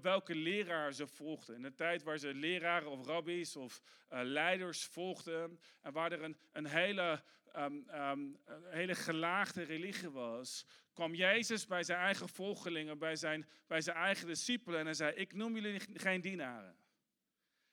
welke 0.01 0.35
leraar 0.35 0.93
ze 0.93 1.07
volgden. 1.07 1.55
In 1.55 1.63
een 1.63 1.75
tijd 1.75 2.03
waar 2.03 2.17
ze 2.17 2.33
leraren 2.33 2.91
of 2.91 3.05
rabbies 3.05 3.55
of 3.55 3.81
uh, 4.13 4.19
leiders 4.23 4.85
volgden. 4.85 5.59
En 5.81 5.93
waar 5.93 6.11
er 6.11 6.23
een, 6.23 6.37
een 6.51 6.65
hele 6.65 7.23
um, 7.55 7.85
een 7.89 8.37
hele 8.69 8.95
gelaagde 8.95 9.63
religie 9.63 10.09
was, 10.09 10.65
kwam 10.93 11.15
Jezus 11.15 11.65
bij 11.65 11.83
zijn 11.83 11.99
eigen 11.99 12.29
volgelingen, 12.29 12.97
bij 12.97 13.15
zijn, 13.15 13.47
bij 13.67 13.81
zijn 13.81 13.97
eigen 13.97 14.27
discipelen 14.27 14.79
en 14.79 14.85
hij 14.85 14.93
zei, 14.93 15.15
ik 15.15 15.33
noem 15.33 15.55
jullie 15.55 15.79
geen 15.93 16.21
dienaren. 16.21 16.75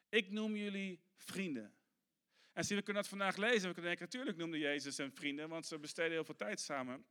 Ik 0.09 0.31
noem 0.31 0.56
jullie 0.56 1.00
vrienden. 1.17 1.75
En 2.53 2.65
zie, 2.65 2.77
we 2.77 2.82
kunnen 2.82 3.03
dat 3.03 3.11
vandaag 3.11 3.37
lezen. 3.37 3.69
We 3.69 3.75
kunnen 3.75 3.85
denken, 3.85 4.05
natuurlijk 4.05 4.37
noemde 4.37 4.59
Jezus 4.59 4.94
zijn 4.94 5.12
vrienden, 5.12 5.49
want 5.49 5.67
ze 5.67 5.79
besteden 5.79 6.12
heel 6.12 6.25
veel 6.25 6.37
tijd 6.37 6.61
samen. 6.61 7.06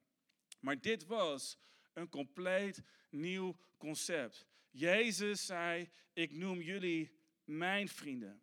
Maar 0.59 0.81
dit 0.81 1.05
was 1.05 1.57
een 1.93 2.09
compleet 2.09 2.81
nieuw 3.09 3.57
concept. 3.77 4.45
Jezus 4.69 5.45
zei, 5.45 5.89
ik 6.13 6.31
noem 6.31 6.61
jullie 6.61 7.17
mijn 7.43 7.89
vrienden. 7.89 8.41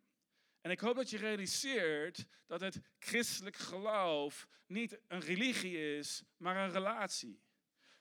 En 0.61 0.71
ik 0.71 0.79
hoop 0.79 0.95
dat 0.95 1.09
je 1.09 1.17
realiseert 1.17 2.25
dat 2.47 2.61
het 2.61 2.79
christelijk 2.99 3.55
geloof 3.55 4.47
niet 4.67 4.99
een 5.07 5.19
religie 5.19 5.97
is, 5.97 6.23
maar 6.37 6.57
een 6.57 6.71
relatie. 6.71 7.41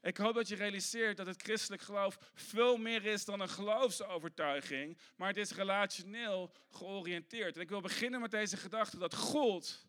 Ik 0.02 0.17
hoop 0.17 0.35
dat 0.35 0.49
je 0.49 0.55
realiseert 0.55 1.17
dat 1.17 1.26
het 1.26 1.43
christelijk 1.43 1.82
geloof 1.82 2.19
veel 2.35 2.76
meer 2.76 3.05
is 3.05 3.25
dan 3.25 3.41
een 3.41 3.49
geloofsovertuiging, 3.49 4.99
maar 5.16 5.28
het 5.28 5.37
is 5.37 5.52
relationeel 5.52 6.52
georiënteerd. 6.71 7.54
En 7.54 7.61
ik 7.61 7.69
wil 7.69 7.80
beginnen 7.80 8.21
met 8.21 8.30
deze 8.30 8.57
gedachte 8.57 8.99
dat 8.99 9.14
God 9.14 9.87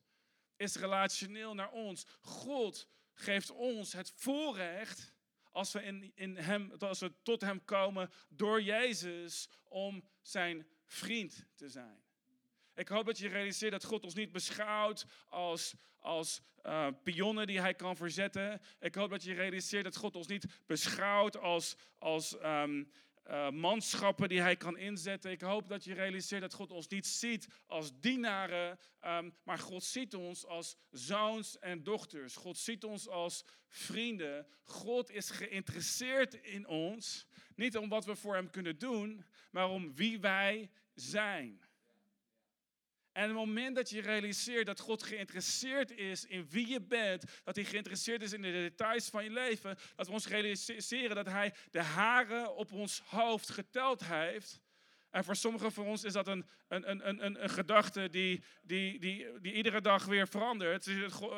is 0.55 0.75
relationeel 0.75 1.53
naar 1.53 1.71
ons. 1.71 2.05
God 2.21 2.87
geeft 3.13 3.49
ons 3.49 3.93
het 3.93 4.13
voorrecht 4.15 5.13
als 5.51 5.71
we, 5.71 5.83
in, 5.83 6.11
in 6.15 6.37
hem, 6.37 6.71
als 6.79 6.99
we 6.99 7.11
tot 7.23 7.41
Hem 7.41 7.65
komen 7.65 8.09
door 8.29 8.61
Jezus 8.61 9.49
om 9.63 10.03
zijn 10.21 10.67
vriend 10.85 11.45
te 11.55 11.69
zijn. 11.69 12.03
Ik 12.75 12.87
hoop 12.87 13.05
dat 13.05 13.17
je 13.17 13.27
realiseert 13.27 13.71
dat 13.71 13.83
God 13.83 14.03
ons 14.03 14.13
niet 14.13 14.31
beschouwt 14.31 15.05
als, 15.27 15.73
als 15.99 16.41
uh, 16.63 16.87
pionnen 17.03 17.47
die 17.47 17.59
hij 17.59 17.73
kan 17.73 17.95
verzetten. 17.95 18.61
Ik 18.79 18.95
hoop 18.95 19.09
dat 19.09 19.23
je 19.23 19.33
realiseert 19.33 19.83
dat 19.83 19.95
God 19.95 20.15
ons 20.15 20.27
niet 20.27 20.45
beschouwt 20.65 21.37
als, 21.37 21.75
als 21.97 22.35
um, 22.43 22.91
uh, 23.27 23.49
manschappen 23.49 24.29
die 24.29 24.41
hij 24.41 24.55
kan 24.55 24.77
inzetten. 24.77 25.31
Ik 25.31 25.41
hoop 25.41 25.67
dat 25.67 25.83
je 25.83 25.93
realiseert 25.93 26.41
dat 26.41 26.53
God 26.53 26.71
ons 26.71 26.87
niet 26.87 27.07
ziet 27.07 27.47
als 27.67 27.99
dienaren, 27.99 28.79
um, 29.05 29.35
maar 29.43 29.59
God 29.59 29.83
ziet 29.83 30.15
ons 30.15 30.45
als 30.45 30.77
zoons 30.91 31.59
en 31.59 31.83
dochters. 31.83 32.35
God 32.35 32.57
ziet 32.57 32.83
ons 32.83 33.07
als 33.07 33.45
vrienden. 33.67 34.47
God 34.63 35.09
is 35.09 35.29
geïnteresseerd 35.29 36.33
in 36.33 36.67
ons, 36.67 37.27
niet 37.55 37.77
om 37.77 37.89
wat 37.89 38.05
we 38.05 38.15
voor 38.15 38.35
hem 38.35 38.49
kunnen 38.49 38.77
doen, 38.77 39.25
maar 39.51 39.69
om 39.69 39.95
wie 39.95 40.19
wij 40.19 40.71
zijn. 40.93 41.61
En 43.11 43.23
het 43.23 43.33
moment 43.33 43.75
dat 43.75 43.89
je 43.89 44.01
realiseert 44.01 44.65
dat 44.65 44.79
God 44.79 45.03
geïnteresseerd 45.03 45.91
is 45.91 46.25
in 46.25 46.47
wie 46.49 46.67
je 46.67 46.81
bent, 46.81 47.23
dat 47.43 47.55
hij 47.55 47.65
geïnteresseerd 47.65 48.21
is 48.21 48.33
in 48.33 48.41
de 48.41 48.51
details 48.51 49.09
van 49.09 49.23
je 49.23 49.29
leven, 49.29 49.77
dat 49.95 50.07
we 50.07 50.13
ons 50.13 50.27
realiseren 50.27 51.15
dat 51.15 51.25
hij 51.25 51.53
de 51.71 51.81
haren 51.81 52.55
op 52.55 52.71
ons 52.71 53.01
hoofd 53.05 53.49
geteld 53.49 54.05
heeft. 54.05 54.59
En 55.09 55.23
voor 55.23 55.35
sommigen 55.35 55.71
van 55.71 55.85
ons 55.85 56.03
is 56.03 56.13
dat 56.13 56.27
een, 56.27 56.45
een, 56.67 56.89
een, 56.89 57.25
een, 57.25 57.43
een 57.43 57.49
gedachte 57.49 58.09
die, 58.09 58.43
die, 58.61 58.99
die, 58.99 59.39
die 59.41 59.53
iedere 59.53 59.81
dag 59.81 60.05
weer 60.05 60.27
verandert. 60.27 60.87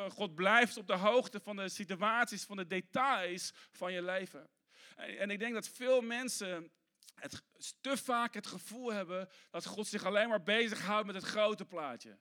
God 0.08 0.34
blijft 0.34 0.76
op 0.76 0.86
de 0.86 0.96
hoogte 0.96 1.40
van 1.40 1.56
de 1.56 1.68
situaties, 1.68 2.44
van 2.44 2.56
de 2.56 2.66
details 2.66 3.52
van 3.72 3.92
je 3.92 4.02
leven. 4.02 4.48
En, 4.96 5.18
en 5.18 5.30
ik 5.30 5.38
denk 5.38 5.54
dat 5.54 5.68
veel 5.68 6.00
mensen 6.00 6.70
het, 7.14 7.44
te 7.80 7.96
vaak 7.96 8.34
het 8.34 8.46
gevoel 8.46 8.92
hebben 8.92 9.28
dat 9.50 9.66
God 9.66 9.86
zich 9.86 10.04
alleen 10.04 10.28
maar 10.28 10.42
bezighoudt 10.42 11.06
met 11.06 11.14
het 11.14 11.24
grote 11.24 11.64
plaatje. 11.64 12.18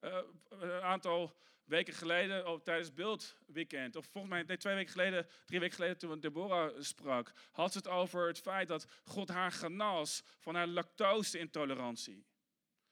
Uh, 0.00 0.18
een 0.48 0.82
aantal 0.82 1.36
weken 1.64 1.94
geleden, 1.94 2.48
oh, 2.48 2.60
tijdens 2.60 2.94
beeldweekend, 2.94 3.96
of 3.96 4.06
volgens 4.06 4.32
mij 4.32 4.42
nee, 4.42 4.56
twee 4.56 4.74
weken 4.74 4.92
geleden, 4.92 5.26
drie 5.44 5.60
weken 5.60 5.74
geleden 5.74 5.98
toen 5.98 6.20
Deborah 6.20 6.80
sprak, 6.80 7.32
had 7.50 7.72
ze 7.72 7.78
het 7.78 7.88
over 7.88 8.26
het 8.26 8.38
feit 8.38 8.68
dat 8.68 8.86
God 9.04 9.28
haar 9.28 9.52
genas 9.52 10.22
van 10.38 10.54
haar 10.54 10.66
lactose-intolerantie. 10.66 12.26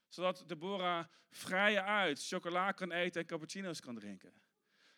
Zodat 0.07 0.43
Deborah 0.47 1.05
vrije 1.29 1.81
uit 1.81 2.27
chocola 2.27 2.71
kan 2.71 2.91
eten 2.91 3.21
en 3.21 3.27
cappuccino's 3.27 3.79
kan 3.79 3.95
drinken. 3.95 4.33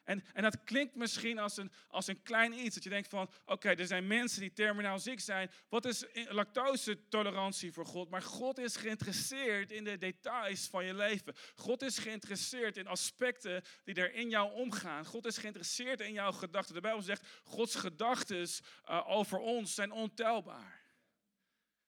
En, 0.10 0.24
en 0.34 0.44
dat 0.44 0.64
klinkt 0.64 0.96
misschien 0.96 1.40
als 1.40 1.58
een, 1.58 1.72
als 1.88 2.08
een 2.08 2.22
klein 2.22 2.54
iets. 2.54 2.76
Dat 2.76 2.84
je 2.84 2.90
denkt 2.90 3.10
van, 3.10 3.30
oké, 3.46 3.70
er 3.70 3.88
zijn 3.88 4.08
mensen 4.08 4.42
die 4.42 4.54
terminaal 4.54 5.00
ziek 5.00 5.20
zijn. 5.20 5.52
Wat 5.68 5.86
is 5.86 6.06
lactose-tolerantie 6.14 7.72
voor 7.72 7.86
God? 7.86 8.10
Maar 8.10 8.22
God 8.22 8.58
is 8.58 8.76
geïnteresseerd 8.76 9.72
in 9.72 9.84
de 9.84 9.98
details 9.98 10.68
van 10.68 10.86
je 10.86 10.94
leven. 10.94 11.36
God 11.56 11.82
is 11.82 11.98
geïnteresseerd 11.98 12.78
in 12.78 12.88
aspecten 12.88 13.64
die 13.84 13.96
er 13.96 14.14
in 14.14 14.30
jou 14.30 14.54
omgaan. 14.54 15.06
God 15.06 15.26
is 15.26 15.38
geïnteresseerd 15.38 16.00
in 16.00 16.14
jouw 16.14 16.32
gedachten. 16.32 16.76
De 16.76 16.82
Bijbel 16.82 17.02
zegt, 17.02 17.28
Gods 17.44 17.76
gedachten 17.76 18.48
uh, 18.90 19.10
over 19.10 19.38
ons 19.38 19.74
zijn 19.74 19.92
ontelbaar. 19.92 20.82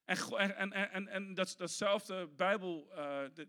En, 0.05 0.55
en, 0.55 0.71
en, 0.91 1.07
en 1.07 1.33
dat, 1.33 1.53
datzelfde 1.57 2.27
Bijbel, 2.27 2.91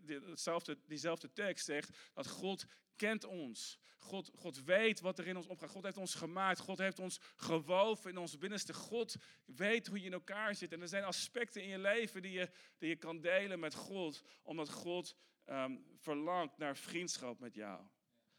hetzelfde, 0.07 0.77
diezelfde 0.87 1.33
tekst 1.33 1.65
zegt 1.65 1.97
dat 2.13 2.27
God 2.27 2.65
kent 2.95 3.25
ons. 3.25 3.79
God, 3.97 4.31
God 4.35 4.63
weet 4.63 4.99
wat 4.99 5.19
er 5.19 5.27
in 5.27 5.37
ons 5.37 5.47
omgaat. 5.47 5.69
God 5.69 5.83
heeft 5.83 5.97
ons 5.97 6.15
gemaakt. 6.15 6.59
God 6.59 6.77
heeft 6.77 6.99
ons 6.99 7.19
gewoven 7.35 8.09
in 8.09 8.17
ons 8.17 8.37
binnenste. 8.37 8.73
God 8.73 9.15
weet 9.45 9.87
hoe 9.87 9.99
je 9.99 10.05
in 10.05 10.13
elkaar 10.13 10.55
zit. 10.55 10.71
En 10.71 10.81
er 10.81 10.87
zijn 10.87 11.03
aspecten 11.03 11.61
in 11.61 11.69
je 11.69 11.79
leven 11.79 12.21
die 12.21 12.31
je, 12.31 12.49
die 12.77 12.89
je 12.89 12.95
kan 12.95 13.21
delen 13.21 13.59
met 13.59 13.75
God. 13.75 14.23
Omdat 14.41 14.69
God 14.69 15.15
um, 15.45 15.85
verlangt 15.97 16.57
naar 16.57 16.77
vriendschap 16.77 17.39
met 17.39 17.55
jou. 17.55 17.81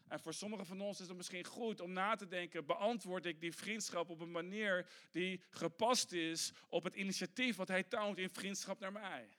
En 0.07 0.19
voor 0.19 0.33
sommigen 0.33 0.65
van 0.65 0.81
ons 0.81 0.99
is 0.99 1.07
het 1.07 1.17
misschien 1.17 1.45
goed 1.45 1.79
om 1.79 1.91
na 1.91 2.15
te 2.15 2.27
denken: 2.27 2.65
beantwoord 2.65 3.25
ik 3.25 3.39
die 3.41 3.55
vriendschap 3.55 4.09
op 4.09 4.19
een 4.19 4.31
manier 4.31 4.89
die 5.11 5.41
gepast 5.49 6.11
is 6.11 6.51
op 6.67 6.83
het 6.83 6.95
initiatief 6.95 7.55
wat 7.55 7.67
Hij 7.67 7.83
toont 7.83 8.17
in 8.17 8.29
vriendschap 8.29 8.79
naar 8.79 8.91
mij? 8.91 9.29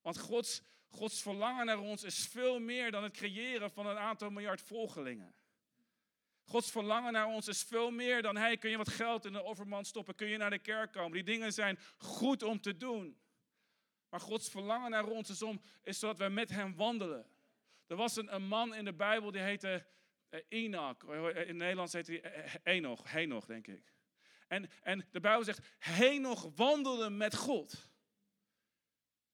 Want 0.00 0.18
Gods, 0.18 0.62
Gods 0.90 1.22
verlangen 1.22 1.66
naar 1.66 1.78
ons 1.78 2.02
is 2.02 2.26
veel 2.26 2.60
meer 2.60 2.90
dan 2.90 3.02
het 3.02 3.12
creëren 3.12 3.70
van 3.70 3.86
een 3.86 3.98
aantal 3.98 4.30
miljard 4.30 4.60
volgelingen. 4.60 5.34
Gods 6.44 6.70
verlangen 6.70 7.12
naar 7.12 7.26
ons 7.26 7.48
is 7.48 7.62
veel 7.62 7.90
meer 7.90 8.22
dan, 8.22 8.36
hey, 8.36 8.56
kun 8.56 8.70
je 8.70 8.76
wat 8.76 8.88
geld 8.88 9.24
in 9.24 9.32
de 9.32 9.44
overman 9.44 9.84
stoppen? 9.84 10.14
Kun 10.14 10.26
je 10.26 10.36
naar 10.36 10.50
de 10.50 10.58
kerk 10.58 10.92
komen? 10.92 11.12
Die 11.12 11.22
dingen 11.22 11.52
zijn 11.52 11.78
goed 11.96 12.42
om 12.42 12.60
te 12.60 12.76
doen. 12.76 13.20
Maar 14.08 14.20
Gods 14.20 14.50
verlangen 14.50 14.90
naar 14.90 15.06
ons 15.06 15.30
is, 15.30 15.42
om, 15.42 15.60
is 15.82 15.98
zodat 15.98 16.18
we 16.18 16.28
met 16.28 16.50
hem 16.50 16.76
wandelen. 16.76 17.26
Er 17.86 17.96
was 17.96 18.16
een, 18.16 18.34
een 18.34 18.46
man 18.46 18.74
in 18.74 18.84
de 18.84 18.92
Bijbel 18.92 19.30
die 19.30 19.40
heette 19.40 19.86
uh, 20.30 20.40
Enoch. 20.48 21.04
In 21.46 21.56
Nederlands 21.56 21.92
heet 21.92 22.06
hij 22.06 22.24
uh, 22.24 22.54
Enoch, 22.62 23.10
Henoch 23.10 23.46
denk 23.46 23.66
ik. 23.66 23.92
En, 24.48 24.70
en 24.82 25.06
de 25.10 25.20
Bijbel 25.20 25.44
zegt, 25.44 25.60
Henoch 25.78 26.50
wandelde 26.54 27.10
met 27.10 27.36
God. 27.36 27.89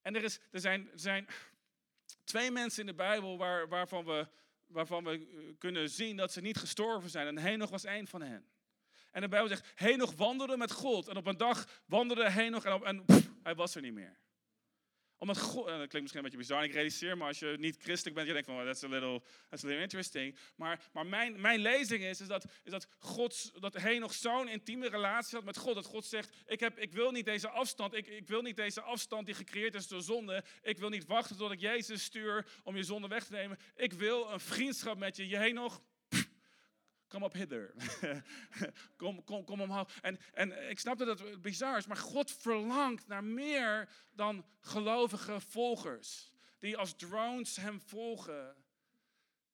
En 0.07 0.15
er, 0.15 0.25
is, 0.25 0.41
er, 0.51 0.61
zijn, 0.61 0.91
er 0.93 0.99
zijn 0.99 1.27
twee 2.25 2.51
mensen 2.51 2.81
in 2.81 2.87
de 2.87 2.95
Bijbel 2.95 3.39
waar, 3.39 3.69
waarvan, 3.69 4.05
we, 4.05 4.29
waarvan 4.67 5.05
we 5.05 5.11
eh, 5.11 5.55
kunnen 5.59 5.91
zien 5.91 6.17
dat 6.17 6.33
ze 6.33 6.41
niet 6.41 6.57
gestorven 6.57 7.11
zijn. 7.11 7.27
En 7.27 7.39
Henoch 7.39 7.71
was 7.71 7.85
één 7.85 8.07
van 8.07 8.23
hen. 8.23 8.47
En 9.11 9.21
de 9.21 9.29
Bijbel 9.29 9.49
zegt, 9.49 9.73
Henoch 9.75 10.15
wandelde 10.15 10.57
met 10.57 10.73
God. 10.73 11.09
En 11.09 11.17
op 11.17 11.27
een 11.27 11.37
dag 11.37 11.83
wandelde 11.87 12.31
Henoch 12.31 12.65
en, 12.65 12.83
en 12.85 13.05
hij 13.43 13.55
was 13.55 13.75
er 13.75 13.83
niet 13.83 13.93
meer 13.93 14.17
omdat 15.19 15.39
God, 15.39 15.67
dat 15.67 15.77
klinkt 15.77 15.93
misschien 15.93 16.17
een 16.17 16.23
beetje 16.23 16.39
bizar, 16.39 16.65
ik 16.65 16.73
realiseer 16.73 17.17
maar 17.17 17.29
als 17.29 17.39
je 17.39 17.57
niet 17.59 17.77
christelijk 17.83 18.15
bent, 18.15 18.27
je 18.27 18.33
denkt 18.33 18.49
van, 18.49 18.57
well, 18.57 18.67
that's 18.67 18.85
a 18.85 18.89
little, 18.89 19.23
that's 19.49 19.65
a 19.65 19.67
little 19.67 19.83
interesting. 19.83 20.37
Maar, 20.57 20.81
maar 20.93 21.07
mijn, 21.07 21.41
mijn 21.41 21.61
lezing 21.61 22.03
is, 22.03 22.21
is, 22.21 22.27
dat, 22.27 22.45
is 22.65 22.71
dat, 22.71 22.89
dat 23.61 23.75
hij 23.75 23.99
nog 23.99 24.15
zo'n 24.15 24.49
intieme 24.49 24.89
relatie 24.89 25.37
had 25.37 25.45
met 25.45 25.57
God. 25.57 25.75
Dat 25.75 25.87
God 25.87 26.05
zegt, 26.05 26.37
ik, 26.47 26.61
heb, 26.61 26.79
ik 26.79 26.93
wil 26.93 27.11
niet 27.11 27.25
deze 27.25 27.49
afstand, 27.49 27.95
ik, 27.95 28.07
ik 28.07 28.29
wil 28.29 28.43
niet 28.43 28.57
deze 28.57 28.81
afstand 28.81 29.27
die 29.27 29.35
gecreëerd 29.35 29.75
is 29.75 29.89
door 29.89 30.03
zonde. 30.03 30.45
Ik 30.63 30.79
wil 30.79 30.89
niet 30.89 31.07
wachten 31.07 31.37
tot 31.37 31.53
ik 31.53 31.61
Jezus 31.61 32.03
stuur 32.05 32.47
om 32.65 32.77
je 32.77 32.83
zonde 32.83 33.09
weg 33.09 33.25
te 33.25 33.33
nemen. 33.33 33.59
Ik 33.77 33.93
wil 33.93 34.31
een 34.31 34.41
vriendschap 34.41 34.99
met 34.99 35.17
je. 35.17 35.29
Je 35.29 35.53
nog 35.53 35.83
kom 37.09 37.23
op 37.23 37.33
hither. 37.33 37.75
kom, 38.97 39.25
kom, 39.25 39.45
kom 39.45 39.61
omhoog. 39.61 39.99
En, 40.03 40.19
en 40.33 40.71
ik 40.71 40.79
snap 40.79 40.99
dat 40.99 41.19
het 41.19 41.43
bizar 41.43 41.77
is, 41.77 41.87
maar 41.87 41.97
God 41.97 42.33
verlangt 42.33 43.07
naar 43.07 43.25
meer 43.25 43.89
dan 44.13 44.45
gelovige 44.61 45.41
volgers. 45.41 46.33
Die 46.59 46.77
als 46.77 46.97
drones 46.97 47.57
hem 47.57 47.81
volgen. 47.81 48.57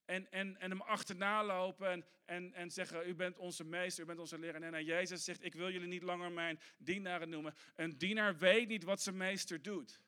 En, 0.05 0.31
en, 0.31 0.61
en 0.61 0.71
hem 0.71 0.81
achterna 0.81 1.45
lopen 1.45 1.91
en, 1.91 2.05
en, 2.25 2.55
en 2.55 2.71
zeggen, 2.71 3.09
u 3.09 3.15
bent 3.15 3.39
onze 3.39 3.65
meester, 3.65 4.05
u 4.05 4.07
bent 4.07 4.19
onze 4.19 4.39
leraar. 4.39 4.63
En, 4.63 4.75
en 4.75 4.85
Jezus 4.85 5.25
zegt, 5.25 5.45
ik 5.45 5.55
wil 5.55 5.71
jullie 5.71 5.89
niet 5.89 6.03
langer 6.03 6.33
mijn 6.33 6.61
dienaren 6.77 7.29
noemen. 7.29 7.55
Een 7.77 7.99
dienaar 7.99 8.39
weet 8.39 8.69
niet 8.69 8.85
wat 8.85 9.03
zijn 9.03 9.17
meester 9.17 9.63
doet. 9.63 10.01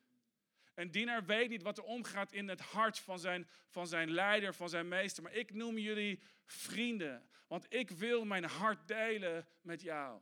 Een 0.75 0.91
dienaar 0.91 1.25
weet 1.25 1.49
niet 1.49 1.61
wat 1.61 1.77
er 1.77 1.83
omgaat 1.83 2.31
in 2.31 2.47
het 2.47 2.61
hart 2.61 2.99
van 2.99 3.19
zijn, 3.19 3.47
van 3.67 3.87
zijn 3.87 4.11
leider, 4.11 4.53
van 4.53 4.69
zijn 4.69 4.87
meester. 4.87 5.23
Maar 5.23 5.33
ik 5.33 5.53
noem 5.53 5.77
jullie 5.77 6.19
vrienden, 6.45 7.29
want 7.47 7.65
ik 7.69 7.89
wil 7.89 8.25
mijn 8.25 8.43
hart 8.43 8.87
delen 8.87 9.47
met 9.61 9.81
jou. 9.81 10.21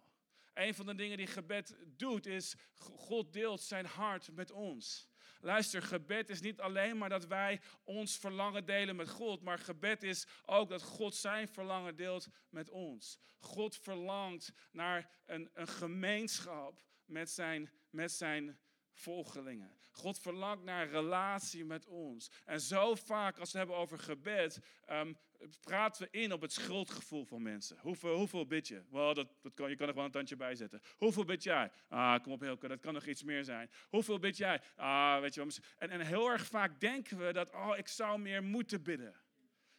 Een 0.54 0.76
van 0.76 0.86
de 0.86 0.96
dingen 0.96 1.18
die 1.18 1.28
gebed 1.28 1.76
doet 1.86 2.26
is, 2.26 2.56
God 2.76 3.34
deelt 3.34 3.62
zijn 3.62 3.86
hart 3.86 4.32
met 4.32 4.52
ons. 4.52 5.12
Luister, 5.40 5.82
gebed 5.82 6.30
is 6.30 6.42
niet 6.42 6.60
alleen 6.60 6.98
maar 6.98 7.10
dat 7.10 7.28
wij 7.28 7.62
ons 7.84 8.18
verlangen 8.18 8.66
delen 8.66 8.96
met 8.96 9.10
God, 9.10 9.42
maar 9.42 9.60
gebed 9.60 10.04
is 10.04 10.28
ook 10.46 10.70
dat 10.70 10.82
God 10.82 11.16
zijn 11.16 11.48
verlangen 11.48 11.96
deelt 11.96 12.28
met 12.50 12.70
ons. 12.70 13.20
God 13.40 13.78
verlangt 13.78 14.52
naar 14.72 15.10
een, 15.26 15.50
een 15.54 15.68
gemeenschap 15.68 16.84
met 17.06 17.30
zijn, 17.30 17.72
met 17.90 18.12
zijn 18.12 18.60
volgelingen. 18.94 19.78
God 19.92 20.20
verlangt 20.20 20.64
naar 20.64 20.90
relatie 20.90 21.66
met 21.66 21.86
ons. 21.86 22.32
En 22.46 22.62
zo 22.62 22.96
vaak 22.96 23.38
als 23.38 23.52
we 23.52 23.58
hebben 23.58 23.76
over 23.76 24.00
gebed, 24.00 24.60
um, 24.90 25.18
praten 25.60 26.04
we 26.04 26.20
in 26.20 26.34
op 26.34 26.42
het 26.42 26.52
schuldgevoel 26.52 27.26
van 27.26 27.42
mensen. 27.42 27.78
Hoeveel, 27.80 28.16
hoeveel 28.16 28.46
bid 28.46 28.68
je? 28.68 28.84
Well, 28.90 29.14
dat, 29.14 29.28
dat 29.42 29.54
kan, 29.54 29.70
je 29.70 29.76
kan 29.76 29.88
er 29.88 29.94
wel 29.94 30.06
een 30.06 30.12
tandje 30.12 30.36
bij 30.36 30.56
zetten. 30.56 30.82
Hoeveel 30.98 31.26
bid 31.26 31.44
jij? 31.44 31.72
Ah, 31.88 32.24
kom 32.24 32.32
op 32.32 32.40
Hilke, 32.40 32.68
dat 32.68 32.80
kan 32.80 32.94
nog 32.94 33.06
iets 33.06 33.24
meer 33.24 33.44
zijn. 33.44 33.70
Hoeveel 33.90 34.20
bid 34.20 34.38
jij? 34.38 34.62
Ah, 34.76 35.20
weet 35.20 35.34
je 35.34 35.40
wel. 35.46 35.52
En, 35.78 35.90
en 35.90 36.02
heel 36.02 36.30
erg 36.30 36.46
vaak 36.46 36.80
denken 36.80 37.18
we 37.18 37.34
dat, 37.34 37.52
oh, 37.54 37.78
ik 37.78 37.88
zou 37.88 38.20
meer 38.20 38.44
moeten 38.44 38.84
bidden. 38.84 39.16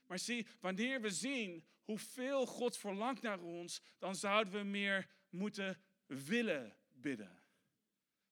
Maar 0.06 0.18
zie, 0.18 0.46
wanneer 0.60 1.00
we 1.00 1.10
zien 1.10 1.64
hoeveel 1.82 2.46
God 2.46 2.76
verlangt 2.76 3.22
naar 3.22 3.40
ons, 3.40 3.82
dan 3.98 4.14
zouden 4.14 4.52
we 4.52 4.62
meer 4.62 5.08
moeten 5.28 5.82
willen 6.06 6.76
bidden. 6.92 7.42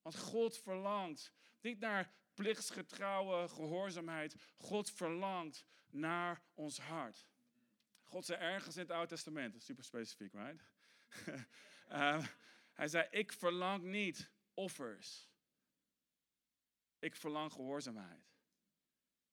Want 0.01 0.17
God 0.17 0.57
verlangt 0.57 1.33
niet 1.61 1.79
naar 1.79 2.13
plichtsgetrouwe 2.33 3.47
gehoorzaamheid. 3.47 4.35
God 4.57 4.91
verlangt 4.91 5.65
naar 5.93 6.41
ons 6.53 6.79
hart. 6.79 7.27
God 8.03 8.25
zei 8.25 8.39
ergens 8.39 8.75
in 8.75 8.81
het 8.81 8.91
Oude 8.91 9.07
Testament, 9.07 9.63
super 9.63 9.83
specifiek, 9.83 10.33
right? 10.33 10.63
uh, 11.91 12.25
hij 12.79 12.87
zei, 12.87 13.07
ik 13.09 13.33
verlang 13.33 13.83
niet 13.83 14.31
offers. 14.53 15.29
Ik 16.99 17.15
verlang 17.15 17.51
gehoorzaamheid. 17.51 18.31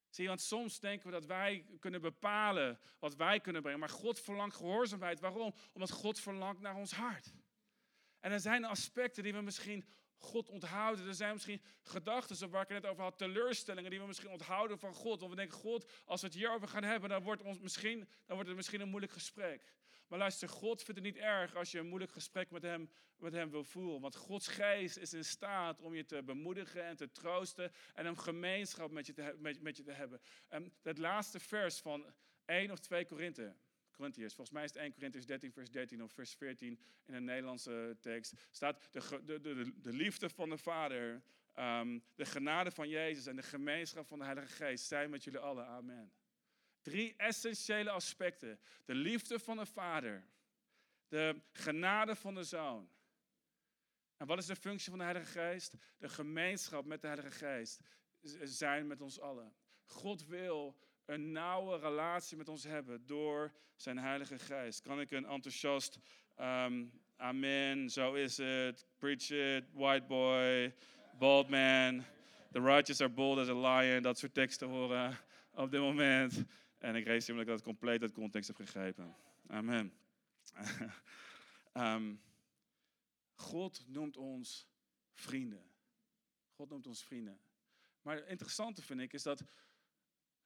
Zie, 0.09 0.29
want 0.29 0.41
soms 0.41 0.81
denken 0.81 1.07
we 1.07 1.13
dat 1.13 1.27
wij 1.27 1.67
kunnen 1.81 2.01
bepalen 2.01 2.81
wat 2.99 3.17
wij 3.17 3.41
kunnen 3.41 3.63
brengen. 3.63 3.81
Maar 3.81 3.89
God 3.89 4.21
verlangt 4.21 4.57
gehoorzaamheid. 4.57 5.21
Waarom? 5.21 5.55
Omdat 5.73 5.91
God 5.91 6.21
verlangt 6.21 6.61
naar 6.61 6.77
ons 6.77 6.93
hart. 6.93 7.35
En 8.21 8.33
er 8.33 8.41
zijn 8.41 8.65
aspecten 8.65 9.23
die 9.23 9.33
we 9.33 9.41
misschien 9.41 9.85
God 10.21 10.49
onthouden. 10.49 11.07
Er 11.07 11.15
zijn 11.15 11.33
misschien 11.33 11.63
gedachten, 11.83 12.51
waar 12.51 12.63
ik 12.63 12.69
het 12.69 12.83
net 12.83 12.91
over 12.91 13.03
had, 13.03 13.19
teleurstellingen 13.19 13.91
die 13.91 14.01
we 14.01 14.07
misschien 14.07 14.31
onthouden 14.31 14.79
van 14.79 14.95
God. 14.95 15.21
Want 15.21 15.31
we 15.31 15.37
denken, 15.37 15.59
God, 15.59 15.91
als 16.05 16.21
we 16.21 16.27
het 16.27 16.37
hierover 16.37 16.69
gaan 16.69 16.83
hebben, 16.83 17.09
dan 17.09 17.23
wordt, 17.23 17.43
ons 17.43 17.61
misschien, 17.61 17.99
dan 17.99 18.35
wordt 18.35 18.47
het 18.47 18.57
misschien 18.57 18.81
een 18.81 18.89
moeilijk 18.89 19.13
gesprek. 19.13 19.75
Maar 20.11 20.19
luister, 20.19 20.49
God 20.49 20.83
vindt 20.83 21.01
het 21.05 21.15
niet 21.15 21.23
erg 21.23 21.57
als 21.57 21.71
je 21.71 21.79
een 21.79 21.89
moeilijk 21.89 22.13
gesprek 22.13 22.51
met 22.51 22.63
hem, 22.63 22.91
met 23.17 23.33
hem 23.33 23.51
wil 23.51 23.65
voeren. 23.65 24.01
Want 24.01 24.17
Gods 24.17 24.49
geest 24.49 24.97
is 24.97 25.13
in 25.13 25.25
staat 25.25 25.81
om 25.81 25.95
je 25.95 26.05
te 26.05 26.23
bemoedigen 26.23 26.85
en 26.85 26.97
te 26.97 27.13
troosten 27.13 27.73
en 27.95 28.07
een 28.07 28.19
gemeenschap 28.19 28.91
met 28.91 29.07
je 29.07 29.13
te, 29.13 29.37
met, 29.39 29.63
met 29.63 29.77
je 29.77 29.83
te 29.83 29.93
hebben. 29.93 30.21
En 30.49 30.73
het 30.83 30.99
laatste 30.99 31.41
vers 31.41 31.79
van 31.79 32.15
1 32.45 32.71
of 32.71 32.79
2 32.79 33.07
Korinthe. 33.07 33.55
Volgens 34.01 34.51
mij 34.51 34.65
is 34.65 34.73
het 34.73 34.83
1 34.83 34.93
Corinthians 34.93 35.27
13, 35.27 35.53
vers 35.53 35.71
13 35.71 36.03
of 36.03 36.13
vers 36.13 36.35
14 36.35 36.81
in 37.05 37.15
een 37.15 37.25
Nederlandse 37.25 37.97
tekst. 38.01 38.35
Staat 38.51 38.89
de, 38.93 39.21
de, 39.25 39.41
de, 39.41 39.81
de 39.81 39.93
liefde 39.93 40.29
van 40.31 40.49
de 40.49 40.59
Vader, 40.59 41.23
ehm, 41.55 41.99
de 42.15 42.25
genade 42.25 42.71
van 42.71 42.89
Jezus 42.89 43.27
en 43.27 43.37
de 43.37 43.43
gemeenschap 43.43 44.07
van 44.07 44.19
de 44.19 44.25
Heilige 44.25 44.53
Geest 44.53 44.87
zijn 44.87 45.11
met 45.11 45.25
jullie 45.25 45.39
allen. 45.39 45.67
Amen. 45.67 46.13
Drie 46.83 47.15
essentiële 47.17 47.91
aspecten. 47.91 48.59
De 48.85 48.95
liefde 48.95 49.39
van 49.39 49.57
de 49.57 49.67
Vader, 49.67 50.25
de 51.09 51.41
genade 51.53 52.17
van 52.17 52.35
de 52.35 52.45
Zoon 52.45 52.91
En 54.17 54.27
wat 54.27 54.39
is 54.39 54.47
de 54.47 54.57
functie 54.57 54.91
van 54.91 54.99
de 54.99 55.05
Heilige 55.05 55.41
Geest? 55.41 55.75
De 55.99 56.09
gemeenschap 56.09 56.85
met 56.85 57.01
de 57.01 57.07
Heilige 57.07 57.31
Geest 57.31 57.81
zijn 58.43 58.87
met 58.87 59.01
ons 59.01 59.21
allen. 59.21 59.53
God 59.85 60.27
wil 60.27 60.77
een 61.05 61.33
nauwe 61.33 61.79
relatie 61.79 62.37
met 62.37 62.49
ons 62.49 62.65
hebben 62.65 63.07
door 63.07 63.53
zijn 63.77 63.99
Heilige 63.99 64.39
Geest. 64.39 64.83
Kan 64.83 65.01
ik 65.01 65.11
een 65.11 65.27
enthousiast 65.27 65.99
ehm, 66.37 66.85
amen, 67.17 67.91
zo 67.91 68.15
is 68.15 68.37
het, 68.37 68.87
preach 68.99 69.31
it, 69.31 69.65
white 69.73 70.07
boy, 70.07 70.75
bald 71.19 71.49
man, 71.49 72.05
the 72.53 72.61
righteous 72.61 73.01
are 73.01 73.11
bold 73.11 73.39
as 73.39 73.49
a 73.49 73.79
lion, 73.81 74.03
dat 74.03 74.19
soort 74.19 74.35
teksten 74.35 74.69
horen 74.69 75.19
op 75.55 75.71
dit 75.71 75.81
moment. 75.81 76.45
En 76.79 76.95
ik 76.95 77.05
realiseer 77.05 77.35
dat 77.35 77.43
ik 77.43 77.51
dat 77.51 77.63
compleet 77.63 78.03
uit 78.03 78.13
context 78.13 78.49
heb 78.49 78.57
gegrepen. 78.57 79.15
Amen. 79.47 79.93
um, 81.75 82.21
God 83.35 83.85
noemt 83.87 84.17
ons 84.17 84.69
vrienden. 85.13 85.71
God 86.53 86.69
noemt 86.69 86.87
ons 86.87 87.05
vrienden. 87.05 87.41
Maar 88.03 88.17
het 88.17 88.27
interessante 88.27 88.83
vind 88.83 89.01
ik 89.01 89.13
is 89.13 89.23
dat 89.23 89.45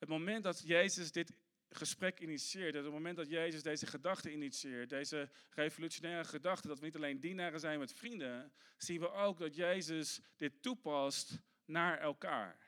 het 0.04 0.12
moment 0.12 0.42
dat 0.42 0.62
Jezus 0.66 1.12
dit 1.12 1.32
gesprek 1.68 2.20
initieert, 2.20 2.74
het 2.74 2.90
moment 2.90 3.16
dat 3.16 3.28
Jezus 3.28 3.62
deze 3.62 3.86
gedachte 3.86 4.32
initieert, 4.32 4.88
deze 4.88 5.30
revolutionaire 5.50 6.24
gedachte, 6.24 6.68
dat 6.68 6.78
we 6.78 6.84
niet 6.84 6.96
alleen 6.96 7.20
dienaren 7.20 7.60
zijn 7.60 7.78
met 7.78 7.92
vrienden, 7.92 8.52
zien 8.76 9.00
we 9.00 9.10
ook 9.10 9.38
dat 9.38 9.54
Jezus 9.54 10.20
dit 10.36 10.62
toepast 10.62 11.38
naar 11.64 11.98
elkaar. 11.98 12.58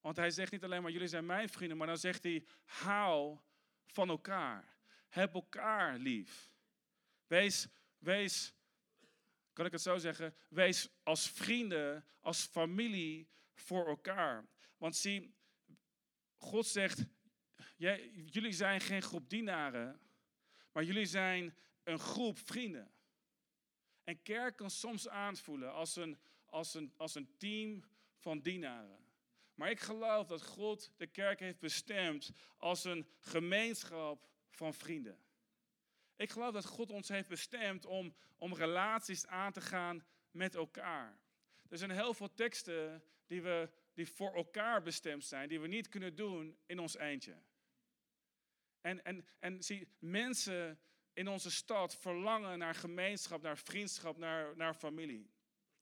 Want 0.00 0.16
hij 0.16 0.30
zegt 0.30 0.52
niet 0.52 0.64
alleen 0.64 0.82
maar 0.82 0.90
jullie 0.90 1.08
zijn 1.08 1.26
mijn 1.26 1.48
vrienden, 1.48 1.76
maar 1.76 1.86
dan 1.86 1.98
zegt 1.98 2.22
hij 2.22 2.44
hou 2.64 3.38
van 3.86 4.08
elkaar. 4.08 4.76
Heb 5.08 5.34
elkaar 5.34 5.98
lief. 5.98 6.52
Wees, 7.26 7.66
wees, 7.98 8.54
kan 9.52 9.66
ik 9.66 9.72
het 9.72 9.82
zo 9.82 9.98
zeggen, 9.98 10.34
wees 10.48 10.88
als 11.02 11.30
vrienden, 11.30 12.04
als 12.20 12.44
familie 12.44 13.28
voor 13.54 13.88
elkaar. 13.88 14.46
Want 14.76 14.96
zie, 14.96 15.34
God 16.44 16.66
zegt, 16.66 17.04
jij, 17.76 18.10
jullie 18.10 18.52
zijn 18.52 18.80
geen 18.80 19.02
groep 19.02 19.28
dienaren, 19.30 20.00
maar 20.72 20.84
jullie 20.84 21.06
zijn 21.06 21.56
een 21.82 21.98
groep 21.98 22.38
vrienden. 22.38 22.92
En 24.04 24.22
kerk 24.22 24.56
kan 24.56 24.70
soms 24.70 25.08
aanvoelen 25.08 25.72
als 25.72 25.96
een, 25.96 26.18
als 26.44 26.74
een, 26.74 26.92
als 26.96 27.14
een 27.14 27.36
team 27.36 27.84
van 28.16 28.40
dienaren. 28.40 29.04
Maar 29.54 29.70
ik 29.70 29.80
geloof 29.80 30.26
dat 30.26 30.42
God 30.42 30.92
de 30.96 31.06
kerk 31.06 31.40
heeft 31.40 31.58
bestemd 31.58 32.30
als 32.58 32.84
een 32.84 33.08
gemeenschap 33.20 34.28
van 34.50 34.74
vrienden. 34.74 35.18
Ik 36.16 36.30
geloof 36.30 36.52
dat 36.52 36.64
God 36.64 36.90
ons 36.90 37.08
heeft 37.08 37.28
bestemd 37.28 37.86
om, 37.86 38.14
om 38.36 38.54
relaties 38.54 39.26
aan 39.26 39.52
te 39.52 39.60
gaan 39.60 40.04
met 40.30 40.54
elkaar. 40.54 41.18
Er 41.68 41.78
zijn 41.78 41.90
heel 41.90 42.14
veel 42.14 42.34
teksten 42.34 43.04
die, 43.26 43.42
we, 43.42 43.70
die 43.94 44.08
voor 44.08 44.34
elkaar 44.34 44.82
bestemd 44.82 45.24
zijn, 45.24 45.48
die 45.48 45.60
we 45.60 45.66
niet 45.66 45.88
kunnen 45.88 46.14
doen 46.14 46.58
in 46.66 46.78
ons 46.78 46.96
eentje. 46.96 47.34
En, 48.80 49.04
en, 49.04 49.26
en 49.38 49.62
zie, 49.62 49.88
mensen 49.98 50.78
in 51.12 51.28
onze 51.28 51.50
stad 51.50 51.96
verlangen 51.96 52.58
naar 52.58 52.74
gemeenschap, 52.74 53.42
naar 53.42 53.58
vriendschap, 53.58 54.16
naar, 54.16 54.56
naar 54.56 54.74
familie. 54.74 55.30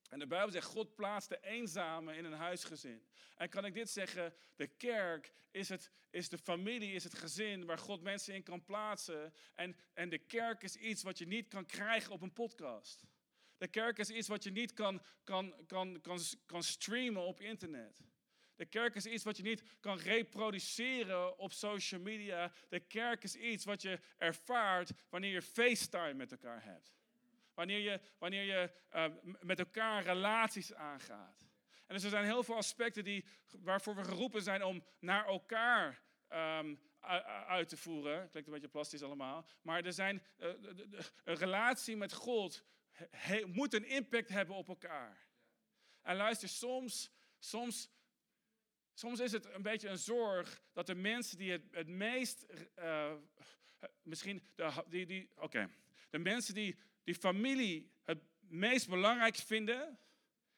En 0.09 0.19
de 0.19 0.27
Bijbel 0.27 0.51
zegt, 0.51 0.67
God 0.67 0.95
plaatst 0.95 1.29
de 1.29 1.39
eenzame 1.43 2.17
in 2.17 2.25
een 2.25 2.33
huisgezin. 2.33 3.07
En 3.37 3.49
kan 3.49 3.65
ik 3.65 3.75
dit 3.75 3.91
zeggen, 3.91 4.35
de 4.57 4.67
kerk 4.67 5.33
is, 5.51 5.69
het, 5.69 5.91
is 6.11 6.29
de 6.29 6.39
familie, 6.39 6.93
is 6.93 7.05
het 7.05 7.15
gezin 7.15 7.65
waar 7.65 7.79
God 7.79 8.03
mensen 8.03 8.35
in 8.35 8.43
kan 8.43 8.65
plaatsen. 8.65 9.35
En, 9.55 9.77
en 9.93 10.09
de 10.09 10.19
kerk 10.19 10.63
is 10.63 10.77
iets 10.77 11.03
wat 11.03 11.19
je 11.19 11.27
niet 11.27 11.49
kan 11.49 11.67
krijgen 11.67 12.13
op 12.13 12.23
een 12.23 12.33
podcast. 12.33 13.05
De 13.63 13.69
kerk 13.69 13.99
is 13.99 14.11
iets 14.11 14.29
wat 14.29 14.43
je 14.43 14.51
niet 14.51 14.73
kan, 14.73 15.03
kan, 15.25 15.55
kan, 15.67 16.01
kan, 16.01 16.19
kan 16.47 16.63
streamen 16.63 17.23
op 17.23 17.41
internet. 17.41 18.03
De 18.57 18.67
kerk 18.67 18.95
is 18.95 19.07
iets 19.07 19.25
wat 19.25 19.37
je 19.37 19.43
niet 19.43 19.63
kan 19.81 19.99
reproduceren 19.99 21.39
op 21.39 21.53
social 21.53 22.01
media. 22.01 22.53
De 22.69 22.81
kerk 22.81 23.23
is 23.23 23.37
iets 23.37 23.65
wat 23.65 23.83
je 23.83 24.01
ervaart 24.19 24.93
wanneer 25.09 25.33
je 25.33 25.43
FaceTime 25.43 26.15
met 26.15 26.33
elkaar 26.33 26.65
hebt. 26.65 26.93
Wanneer 27.55 27.79
je, 27.79 28.01
wanneer 28.19 28.43
je 28.43 28.71
uh, 28.95 29.07
met 29.41 29.59
elkaar 29.59 30.03
relaties 30.03 30.75
aangaat. 30.75 31.47
En 31.87 31.95
dus 31.95 32.05
er 32.05 32.11
zijn 32.11 32.25
heel 32.25 32.43
veel 32.43 32.57
aspecten 32.57 33.05
die, 33.05 33.25
waarvoor 33.51 33.95
we 33.95 34.05
geroepen 34.05 34.43
zijn 34.43 34.65
om 34.65 34.85
naar 34.99 35.27
elkaar 35.27 36.03
um, 36.29 36.81
uit 37.47 37.69
te 37.69 37.77
voeren. 37.77 38.31
Klinkt 38.31 38.49
een 38.49 38.55
beetje 38.55 38.69
plastisch 38.69 39.03
allemaal. 39.03 39.47
Maar 39.63 39.85
er 39.85 39.93
zijn, 39.93 40.23
uh, 40.39 40.49
een 41.25 41.35
relatie 41.35 41.97
met 41.97 42.13
God 42.13 42.65
he, 43.11 43.47
moet 43.47 43.75
een 43.75 43.89
impact 43.89 44.29
hebben 44.29 44.57
op 44.57 44.69
elkaar. 44.69 45.27
En 46.03 46.17
luister, 46.17 46.49
soms, 46.49 47.11
soms, 47.39 47.91
soms 48.95 49.21
is 49.21 49.33
het 49.33 49.55
een 49.55 49.63
beetje 49.63 49.89
een 49.89 49.99
zorg 49.99 50.63
dat 50.73 50.87
de 50.87 50.95
mensen 50.95 51.39
die 51.39 51.53
het, 51.53 51.65
het 51.71 51.89
meest, 51.89 52.47
uh, 52.79 53.15
misschien, 54.03 54.51
de, 54.55 54.85
die, 54.89 55.07
die, 55.07 55.31
oké, 55.37 55.71
de 56.11 56.19
mensen 56.19 56.55
die 56.55 56.79
die 57.05 57.15
familie 57.15 57.93
het 58.03 58.23
meest 58.39 58.89
belangrijk 58.89 59.37
vinden, 59.37 59.99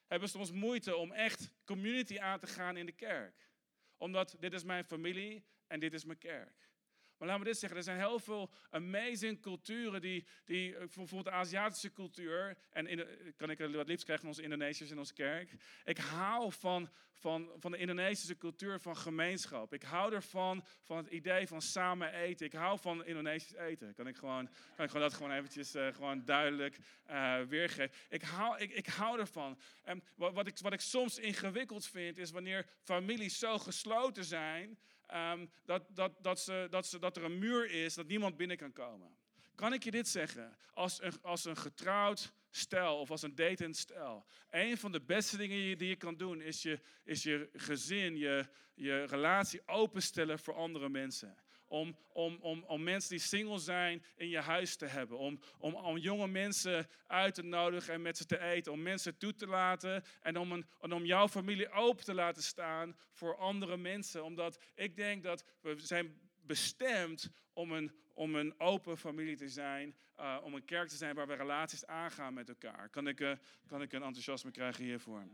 hebben 0.07 0.29
soms 0.29 0.53
moeite 0.53 0.97
om 0.97 1.12
echt 1.12 1.51
community 1.64 2.18
aan 2.18 2.38
te 2.38 2.47
gaan 2.47 2.77
in 2.77 2.87
de 2.87 2.92
kerk. 2.92 3.51
Omdat 3.97 4.37
dit 4.38 4.53
is 4.53 4.64
mijn 4.64 4.85
familie 4.85 5.44
en 5.66 5.81
dit 5.81 5.92
is 5.92 6.05
mijn 6.05 6.18
kerk. 6.18 6.70
Maar 7.18 7.29
laten 7.29 7.44
we 7.44 7.50
dit 7.50 7.59
zeggen, 7.59 7.79
er 7.79 7.85
zijn 7.85 7.98
heel 7.98 8.18
veel 8.18 8.50
amazing 8.70 9.40
culturen 9.40 10.00
die, 10.00 10.27
die 10.44 10.72
eh, 10.72 10.79
bijvoorbeeld 10.79 11.24
de 11.24 11.31
Aziatische 11.31 11.92
cultuur, 11.92 12.57
en 12.70 12.87
in, 12.87 13.07
kan 13.37 13.50
ik 13.50 13.59
wat 13.59 13.88
liefst 13.88 14.05
krijgen 14.05 14.24
van 14.24 14.29
onze 14.29 14.42
Indonesiërs 14.42 14.90
in 14.90 14.98
onze 14.98 15.12
kerk. 15.12 15.55
Ik 15.85 15.98
hou 15.98 16.53
van, 16.53 16.90
van, 17.24 17.50
van 17.57 17.70
de 17.70 17.79
Indonesische 17.79 18.37
cultuur 18.37 18.81
van 18.81 18.96
gemeenschap. 18.96 19.72
Ik 19.72 19.83
hou 19.83 20.14
ervan, 20.14 20.64
van 20.83 20.96
het 20.96 21.07
idee 21.07 21.46
van 21.46 21.62
samen 21.62 22.12
eten. 22.12 22.46
Ik 22.46 22.53
hou 22.53 22.79
van 22.79 23.05
Indonesisch 23.05 23.55
eten. 23.55 23.94
Kan 23.94 24.07
ik 24.07 24.16
gewoon, 24.16 24.48
kan 24.77 24.85
ik 24.85 24.90
gewoon 24.90 25.09
dat 25.09 25.14
gewoon 25.14 25.33
eventjes 25.33 25.74
uh, 25.74 25.87
gewoon 25.92 26.24
duidelijk 26.24 26.79
uh, 27.11 27.40
weergeven. 27.40 27.96
Ik 28.09 28.22
hou, 28.22 28.59
ik, 28.59 28.70
ik 28.70 28.87
hou 28.87 29.18
ervan. 29.18 29.59
En 29.83 30.03
wat, 30.14 30.33
wat, 30.33 30.46
ik, 30.46 30.59
wat 30.59 30.72
ik 30.72 30.81
soms 30.81 31.18
ingewikkeld 31.18 31.87
vind, 31.87 32.18
is 32.18 32.31
wanneer 32.31 32.66
families 32.83 33.38
zo 33.38 33.59
gesloten 33.59 34.24
zijn, 34.24 34.79
um, 35.14 35.51
dat, 35.64 35.83
dat, 35.88 36.12
dat, 36.23 36.40
ze, 36.40 36.67
dat, 36.71 36.87
ze, 36.87 36.99
dat 36.99 37.17
er 37.17 37.25
een 37.25 37.38
muur 37.38 37.71
is, 37.71 37.95
dat 37.95 38.07
niemand 38.07 38.37
binnen 38.37 38.57
kan 38.57 38.73
komen. 38.73 39.17
Kan 39.55 39.73
ik 39.73 39.85
je 39.85 39.90
dit 39.90 40.09
zeggen? 40.09 40.57
Als 40.73 41.03
een, 41.03 41.23
als 41.23 41.45
een 41.45 41.57
getrouwd 41.57 42.33
stel 42.51 42.99
of 42.99 43.11
als 43.11 43.23
een 43.23 43.35
datend 43.35 43.77
stel. 43.77 44.27
Een 44.51 44.79
van 44.79 44.93
de 44.93 45.01
beste 45.01 45.37
dingen 45.37 45.79
die 45.79 45.88
je 45.88 45.97
kan 45.97 46.17
doen 46.17 46.40
is 46.40 46.62
je, 46.62 46.81
is 47.05 47.23
je 47.23 47.49
gezin, 47.53 48.17
je, 48.17 48.49
je 48.75 49.05
relatie 49.05 49.62
openstellen 49.67 50.38
voor 50.38 50.55
andere 50.55 50.88
mensen. 50.88 51.37
Om, 51.75 51.97
om, 52.13 52.39
om, 52.41 52.65
om 52.67 52.83
mensen 52.83 53.11
die 53.11 53.19
single 53.19 53.59
zijn 53.59 54.05
in 54.17 54.29
je 54.29 54.39
huis 54.39 54.77
te 54.77 54.87
hebben. 54.87 55.19
Om, 55.19 55.41
om, 55.59 55.75
om 55.75 55.97
jonge 55.97 56.27
mensen 56.27 56.89
uit 57.07 57.35
te 57.35 57.43
nodigen 57.43 57.95
en 57.95 58.03
met 58.03 58.17
ze 58.17 58.27
te 58.27 58.39
eten. 58.39 58.73
Om 58.73 58.83
mensen 58.83 59.17
toe 59.17 59.35
te 59.35 59.47
laten 59.47 60.05
en 60.23 60.37
om, 60.37 60.53
een, 60.53 60.67
en 60.81 60.93
om 60.93 61.05
jouw 61.05 61.29
familie 61.29 61.71
open 61.71 62.05
te 62.05 62.15
laten 62.15 62.43
staan 62.43 62.97
voor 63.13 63.37
andere 63.37 63.77
mensen. 63.77 64.25
Omdat 64.25 64.65
ik 64.75 64.97
denk 64.97 65.23
dat 65.23 65.45
we 65.61 65.75
zijn 65.79 66.21
bestemd 66.47 67.31
om 67.53 67.73
een, 67.73 67.93
om 68.13 68.35
een 68.35 68.61
open 68.61 68.99
familie 68.99 69.37
te 69.37 69.49
zijn, 69.49 69.97
uh, 70.21 70.39
om 70.43 70.55
een 70.55 70.65
kerk 70.65 70.89
te 70.89 70.97
zijn 70.97 71.15
waar 71.15 71.27
we 71.27 71.35
relaties 71.35 71.87
aangaan 71.87 72.35
met 72.35 72.49
elkaar. 72.49 72.89
Kan 72.89 73.09
ik, 73.09 73.21
uh, 73.21 73.33
kan 73.67 73.83
ik 73.83 73.93
een 73.93 74.03
enthousiasme 74.03 74.51
krijgen 74.51 74.85
hiervoor? 74.85 75.29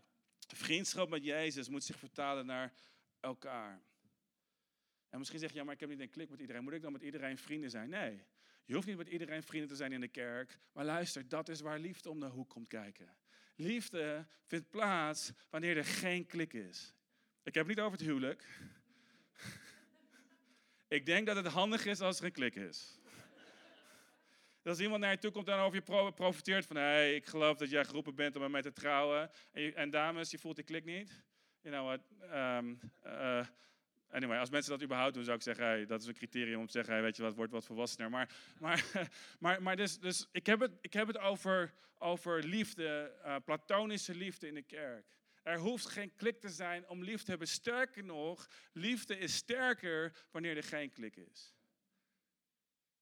Vriendschap 0.55 1.09
met 1.09 1.24
Jezus 1.24 1.68
moet 1.68 1.85
zich 1.85 1.98
vertalen 1.98 2.46
naar 2.46 2.72
elkaar. 3.20 3.81
En 5.11 5.18
misschien 5.18 5.40
zeg 5.40 5.51
je, 5.51 5.57
ja, 5.57 5.64
maar 5.64 5.75
ik 5.75 5.81
heb 5.81 5.88
niet 5.88 6.01
een 6.01 6.11
klik 6.11 6.31
met 6.31 6.40
iedereen. 6.40 6.62
Moet 6.62 6.73
ik 6.73 6.83
dan 6.83 6.92
met 6.92 7.03
iedereen 7.03 7.38
vrienden 7.38 7.70
zijn? 7.70 7.88
Nee, 7.88 8.23
je 8.64 8.75
hoeft 8.75 8.87
niet 8.87 8.96
met 8.96 9.09
iedereen 9.09 9.42
vrienden 9.42 9.68
te 9.68 9.77
zijn 9.77 9.92
in 9.92 10.01
de 10.01 10.09
kerk. 10.09 10.59
Maar 10.73 10.85
luister, 10.85 11.29
dat 11.29 11.49
is 11.49 11.61
waar 11.61 11.79
liefde 11.79 12.11
om 12.11 12.20
de 12.20 12.27
hoek 12.27 12.49
komt 12.49 12.68
kijken. 12.68 13.16
Liefde 13.57 14.27
vindt 14.46 14.70
plaats 14.70 15.33
wanneer 15.49 15.77
er 15.77 15.85
geen 15.85 16.27
klik 16.27 16.53
is. 16.53 16.94
Ik 17.42 17.55
heb 17.55 17.66
het 17.66 17.77
niet 17.77 17.85
over 17.85 17.99
het 17.99 18.07
huwelijk. 18.07 18.46
Ik 20.88 21.07
denk 21.07 21.27
dat 21.27 21.37
het 21.37 21.46
handig 21.46 21.87
is 21.87 22.01
als 22.01 22.18
er 22.18 22.25
een 22.25 22.33
klik 22.33 22.55
is. 22.55 22.99
Als 24.64 24.81
iemand 24.81 25.01
naar 25.01 25.11
je 25.11 25.18
toe 25.18 25.31
komt 25.31 25.49
en 25.49 25.59
over 25.59 25.83
je 25.85 26.12
profiteert 26.12 26.66
van... 26.66 26.77
hé, 26.77 26.83
hey, 26.83 27.14
ik 27.14 27.27
geloof 27.27 27.57
dat 27.57 27.70
jij 27.70 27.85
geroepen 27.85 28.14
bent 28.14 28.37
om 28.37 28.42
met 28.42 28.51
mij 28.51 28.62
te 28.62 28.73
trouwen. 28.73 29.31
En, 29.53 29.75
en, 29.75 29.90
dames, 29.90 30.31
je 30.31 30.38
voelt 30.38 30.57
die 30.57 30.64
klik 30.64 30.85
niet. 30.85 31.23
You 31.61 31.75
know 31.75 31.87
what? 31.87 32.31
Um, 32.35 32.81
uh, 33.07 33.46
anyway, 34.11 34.38
als 34.38 34.51
mensen 34.51 34.70
dat 34.70 34.83
überhaupt 34.83 35.14
doen, 35.14 35.25
zou 35.25 35.37
ik 35.37 35.42
zeggen... 35.42 35.87
Dat 35.87 36.01
is 36.01 36.07
een 36.07 36.14
criterium 36.14 36.61
om 36.61 36.66
te 36.66 36.73
zeggen... 36.73 37.03
Weet 37.03 37.16
je 37.16 37.23
wat, 37.23 37.35
wordt 37.35 37.53
wat 37.53 37.64
volwassener. 37.64 38.11
Maar, 38.11 38.31
maar, 38.59 38.85
maar, 39.38 39.62
maar 39.62 39.77
dus, 39.77 39.99
dus 39.99 40.29
ik 40.33 40.46
heb 40.46 40.61
het, 40.61 40.73
ik 40.81 40.92
heb 40.92 41.07
het 41.07 41.18
over, 41.18 41.75
over 41.99 42.44
liefde, 42.44 43.14
uh, 43.25 43.37
platonische 43.44 44.14
liefde 44.14 44.46
in 44.46 44.55
de 44.55 44.62
kerk. 44.62 45.05
Er 45.42 45.59
hoeft 45.59 45.87
geen 45.87 46.14
klik 46.14 46.40
te 46.40 46.49
zijn 46.49 46.88
om 46.88 47.03
lief 47.03 47.23
te 47.23 47.31
hebben. 47.31 47.49
Sterker 47.49 48.05
nog, 48.05 48.49
liefde 48.73 49.18
is 49.18 49.35
sterker 49.35 50.12
wanneer 50.31 50.57
er 50.57 50.62
geen 50.62 50.90
klik 50.90 51.16
is. 51.16 51.55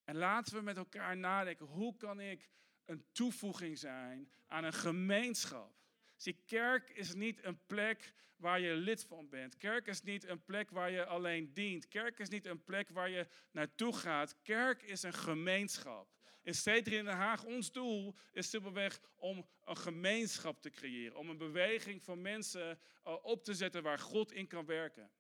En 0.05 0.17
laten 0.17 0.55
we 0.55 0.63
met 0.63 0.77
elkaar 0.77 1.17
nadenken, 1.17 1.67
hoe 1.67 1.97
kan 1.97 2.21
ik 2.21 2.51
een 2.85 3.05
toevoeging 3.13 3.79
zijn 3.79 4.31
aan 4.47 4.65
een 4.65 4.73
gemeenschap. 4.73 5.73
Zie, 6.19 6.43
kerk 6.47 6.91
is 6.91 7.15
niet 7.15 7.45
een 7.45 7.67
plek 7.67 8.15
waar 8.37 8.61
je 8.61 8.75
lid 8.75 9.05
van 9.05 9.29
bent. 9.29 9.57
Kerk 9.57 9.87
is 9.87 10.03
niet 10.03 10.25
een 10.25 10.45
plek 10.45 10.71
waar 10.71 10.91
je 10.91 11.07
alleen 11.07 11.53
dient. 11.53 11.89
Kerk 11.89 12.19
is 12.19 12.29
niet 12.29 12.47
een 12.47 12.65
plek 12.65 12.89
waar 12.89 13.09
je 13.09 13.27
naartoe 13.51 13.97
gaat. 13.97 14.37
Kerk 14.43 14.83
is 14.83 15.03
een 15.03 15.15
gemeenschap. 15.15 16.17
In 16.43 16.55
Stedelijk 16.55 16.97
in 16.97 17.05
Den 17.05 17.15
Haag, 17.15 17.45
ons 17.45 17.73
doel 17.73 18.15
is 18.33 18.51
simpelweg 18.51 19.01
om 19.17 19.49
een 19.65 19.77
gemeenschap 19.77 20.61
te 20.61 20.71
creëren. 20.71 21.17
Om 21.17 21.29
een 21.29 21.39
beweging 21.39 22.03
van 22.03 22.21
mensen 22.21 22.79
eh, 23.05 23.25
op 23.25 23.45
te 23.45 23.55
zetten 23.55 23.83
waar 23.83 23.99
God 23.99 24.33
in 24.33 24.47
kan 24.47 24.67
werken. 24.67 25.11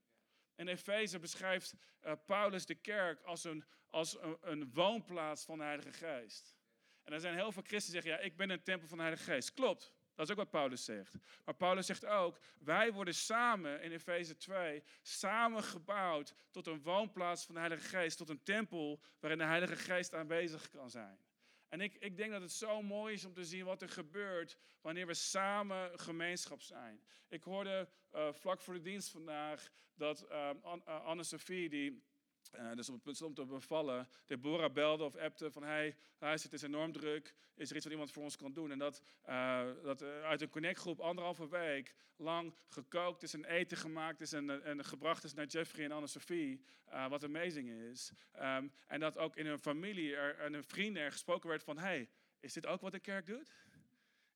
In 0.56 0.68
Efeze 0.68 1.18
beschrijft 1.18 1.74
uh, 2.02 2.12
Paulus 2.26 2.66
de 2.66 2.74
kerk 2.74 3.22
als, 3.22 3.44
een, 3.44 3.64
als 3.86 4.20
een, 4.20 4.36
een, 4.40 4.72
woonplaats 4.72 5.44
van 5.44 5.58
de 5.58 5.64
Heilige 5.64 5.92
Geest. 5.92 6.56
En 7.04 7.12
er 7.12 7.20
zijn 7.20 7.34
heel 7.34 7.52
veel 7.52 7.62
christenen 7.62 8.00
die 8.00 8.10
zeggen, 8.10 8.22
ja, 8.22 8.30
ik 8.30 8.36
ben 8.36 8.50
een 8.50 8.62
tempel 8.62 8.88
van 8.88 8.96
de 8.96 9.02
Heilige 9.02 9.30
Geest. 9.30 9.54
Klopt, 9.54 9.92
dat 10.18 10.26
is 10.26 10.32
ook 10.32 10.38
wat 10.38 10.50
Paulus 10.50 10.84
zegt. 10.84 11.14
Maar 11.44 11.54
Paulus 11.54 11.86
zegt 11.86 12.04
ook, 12.04 12.38
wij 12.58 12.92
worden 12.92 13.14
samen 13.14 13.82
in 13.82 13.92
Efeze 13.92 14.36
2, 14.36 14.82
samen 15.02 15.62
gebouwd 15.62 16.34
tot 16.50 16.66
een 16.66 16.82
woonplaats 16.82 17.44
van 17.44 17.54
de 17.54 17.60
Heilige 17.60 17.88
Geest, 17.88 18.16
tot 18.16 18.28
een 18.28 18.42
tempel 18.42 19.00
waarin 19.20 19.38
de 19.38 19.44
Heilige 19.44 19.76
Geest 19.76 20.14
aanwezig 20.14 20.68
kan 20.68 20.90
zijn. 20.90 21.18
En 21.68 21.80
ik, 21.80 21.94
ik 21.94 22.16
denk 22.16 22.32
dat 22.32 22.40
het 22.40 22.52
zo 22.52 22.82
mooi 22.82 23.14
is 23.14 23.24
om 23.24 23.32
te 23.32 23.44
zien 23.44 23.64
wat 23.64 23.82
er 23.82 23.88
gebeurt 23.88 24.56
wanneer 24.80 25.06
we 25.06 25.14
samen 25.14 26.00
gemeenschap 26.00 26.60
zijn. 26.60 27.00
Ik 27.28 27.42
hoorde 27.42 27.88
uh, 28.14 28.32
vlak 28.32 28.60
voor 28.60 28.74
de 28.74 28.80
dienst 28.80 29.10
vandaag 29.10 29.68
dat 29.94 30.26
uh, 30.30 30.50
Anne-Sophie, 30.84 31.68
die 31.68 32.02
uh, 32.54 32.74
dus 32.74 32.88
op 32.88 32.94
het 32.94 33.02
punt 33.02 33.16
stond 33.16 33.36
te 33.36 33.44
bevallen, 33.44 34.08
Deborah 34.26 34.72
belde 34.72 35.04
of 35.04 35.16
appte 35.16 35.50
van 35.50 35.62
hey, 35.62 35.96
luister, 36.18 36.50
het 36.50 36.60
is 36.60 36.66
enorm 36.66 36.92
druk, 36.92 37.34
is 37.54 37.70
er 37.70 37.74
iets 37.76 37.84
wat 37.84 37.92
iemand 37.92 38.12
voor 38.12 38.22
ons 38.22 38.36
kan 38.36 38.52
doen? 38.52 38.70
En 38.70 38.78
dat, 38.78 39.02
uh, 39.28 39.62
dat 39.82 40.02
uh, 40.02 40.22
uit 40.22 40.40
een 40.40 40.48
connectgroep 40.48 41.00
anderhalve 41.00 41.48
week 41.48 41.94
lang 42.16 42.54
gekookt 42.68 43.22
is 43.22 43.34
en 43.34 43.44
eten 43.44 43.76
gemaakt 43.76 44.20
is 44.20 44.32
en, 44.32 44.64
en 44.64 44.84
gebracht 44.84 45.24
is 45.24 45.34
naar 45.34 45.46
Jeffrey 45.46 45.84
en 45.84 45.92
Anne-Sophie, 45.92 46.60
wat 47.08 47.24
amazing 47.24 47.70
is. 47.70 48.12
Um, 48.36 48.72
en 48.86 49.00
dat 49.00 49.18
ook 49.18 49.36
in 49.36 49.46
hun 49.46 49.58
familie 49.58 50.16
er, 50.16 50.38
en 50.38 50.52
hun 50.52 50.64
vrienden 50.64 51.02
er 51.02 51.12
gesproken 51.12 51.48
werd 51.48 51.62
van 51.62 51.78
hey, 51.78 52.08
is 52.40 52.52
dit 52.52 52.66
ook 52.66 52.80
wat 52.80 52.92
de 52.92 52.98
kerk 52.98 53.26
doet? 53.26 53.52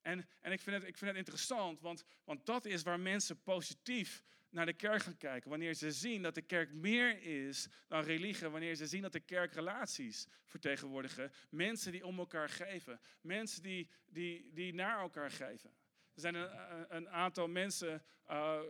En, 0.03 0.29
en 0.40 0.53
ik, 0.53 0.61
vind 0.61 0.77
het, 0.77 0.88
ik 0.88 0.96
vind 0.96 1.11
het 1.11 1.18
interessant, 1.18 1.81
want, 1.81 2.05
want 2.25 2.46
dat 2.46 2.64
is 2.64 2.83
waar 2.83 3.01
mensen 3.01 3.42
positief 3.42 4.22
naar 4.53 4.67
de 4.67 4.73
kerk 4.73 5.03
gaan 5.03 5.17
kijken. 5.17 5.51
Wanneer 5.51 5.75
ze 5.75 5.93
zien 5.93 6.23
dat 6.23 6.35
de 6.35 6.43
kerk 6.43 6.73
meer 6.73 7.23
is 7.23 7.69
dan 7.88 8.03
religie. 8.03 8.49
Wanneer 8.49 8.75
ze 8.75 8.87
zien 8.87 9.03
dat 9.03 9.12
de 9.12 9.21
kerk 9.21 9.53
relaties 9.53 10.27
vertegenwoordigen. 10.47 11.33
Mensen 11.51 11.93
die 11.93 12.07
om 12.07 12.19
elkaar 12.19 12.49
geven. 12.49 13.01
Mensen 13.21 13.62
die, 13.62 13.88
die, 14.07 14.51
die 14.53 14.75
naar 14.75 15.01
elkaar 15.01 15.31
geven. 15.31 15.71
Er 16.15 16.21
zijn 16.21 16.35
een, 16.35 16.51
een 16.88 17.09
aantal 17.09 17.49
mensen, 17.49 18.03
uh, 18.31 18.61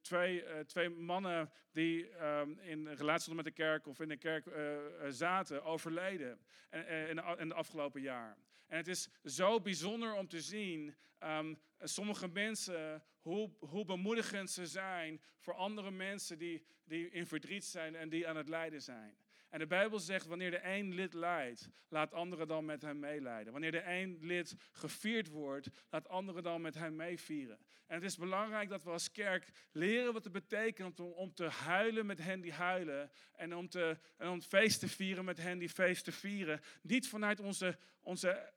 twee, 0.00 0.44
uh, 0.44 0.58
twee 0.58 0.88
mannen 0.88 1.50
die 1.72 2.24
um, 2.24 2.58
in 2.58 2.88
relatie 2.88 3.34
met 3.34 3.44
de 3.44 3.50
kerk 3.50 3.86
of 3.86 4.00
in 4.00 4.08
de 4.08 4.16
kerk 4.16 4.46
uh, 4.46 4.76
zaten, 5.08 5.64
overleden 5.64 6.40
in, 6.70 7.38
in 7.38 7.48
de 7.48 7.54
afgelopen 7.54 8.00
jaar. 8.00 8.36
En 8.70 8.76
het 8.76 8.88
is 8.88 9.08
zo 9.24 9.60
bijzonder 9.60 10.14
om 10.14 10.28
te 10.28 10.40
zien, 10.40 10.94
um, 11.22 11.58
sommige 11.80 12.28
mensen, 12.28 13.02
hoe, 13.20 13.50
hoe 13.58 13.84
bemoedigend 13.84 14.50
ze 14.50 14.66
zijn 14.66 15.20
voor 15.38 15.54
andere 15.54 15.90
mensen 15.90 16.38
die, 16.38 16.64
die 16.84 17.10
in 17.10 17.26
verdriet 17.26 17.64
zijn 17.64 17.96
en 17.96 18.08
die 18.08 18.28
aan 18.28 18.36
het 18.36 18.48
lijden 18.48 18.82
zijn. 18.82 19.16
En 19.48 19.58
de 19.58 19.66
Bijbel 19.66 19.98
zegt, 19.98 20.26
wanneer 20.26 20.50
de 20.50 20.64
een 20.64 20.94
lid 20.94 21.14
lijdt, 21.14 21.68
laat 21.88 22.12
anderen 22.12 22.48
dan 22.48 22.64
met 22.64 22.82
hem 22.82 22.98
meelijden. 22.98 23.52
Wanneer 23.52 23.70
de 23.70 23.84
een 23.84 24.18
lid 24.20 24.56
gevierd 24.72 25.28
wordt, 25.28 25.68
laat 25.88 26.08
anderen 26.08 26.42
dan 26.42 26.60
met 26.60 26.74
hem 26.74 26.96
meevieren. 26.96 27.58
En 27.86 27.94
het 27.94 28.04
is 28.04 28.16
belangrijk 28.16 28.68
dat 28.68 28.82
we 28.82 28.90
als 28.90 29.10
kerk 29.10 29.50
leren 29.72 30.12
wat 30.12 30.24
het 30.24 30.32
betekent 30.32 31.00
om, 31.00 31.12
om 31.12 31.34
te 31.34 31.44
huilen 31.44 32.06
met 32.06 32.18
hen 32.18 32.40
die 32.40 32.52
huilen. 32.52 33.10
En 33.32 33.56
om, 33.56 33.68
te, 33.68 33.98
en 34.16 34.28
om 34.28 34.42
feest 34.42 34.80
te 34.80 34.88
vieren 34.88 35.24
met 35.24 35.38
hen 35.38 35.58
die 35.58 35.68
feest 35.68 36.04
te 36.04 36.12
vieren. 36.12 36.60
Niet 36.82 37.08
vanuit 37.08 37.40
onze, 37.40 37.78
onze 38.00 38.52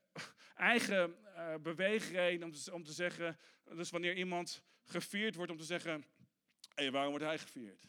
eigen 0.54 1.16
uh, 1.36 1.54
beweegreden 1.62 2.46
om 2.46 2.52
te, 2.52 2.72
om 2.72 2.84
te 2.84 2.92
zeggen, 2.92 3.38
dus 3.64 3.90
wanneer 3.90 4.16
iemand 4.16 4.62
gevierd 4.84 5.34
wordt 5.34 5.50
om 5.50 5.58
te 5.58 5.64
zeggen, 5.64 6.04
hey, 6.74 6.90
waarom 6.90 7.10
wordt 7.10 7.24
hij 7.24 7.38
gevierd? 7.38 7.86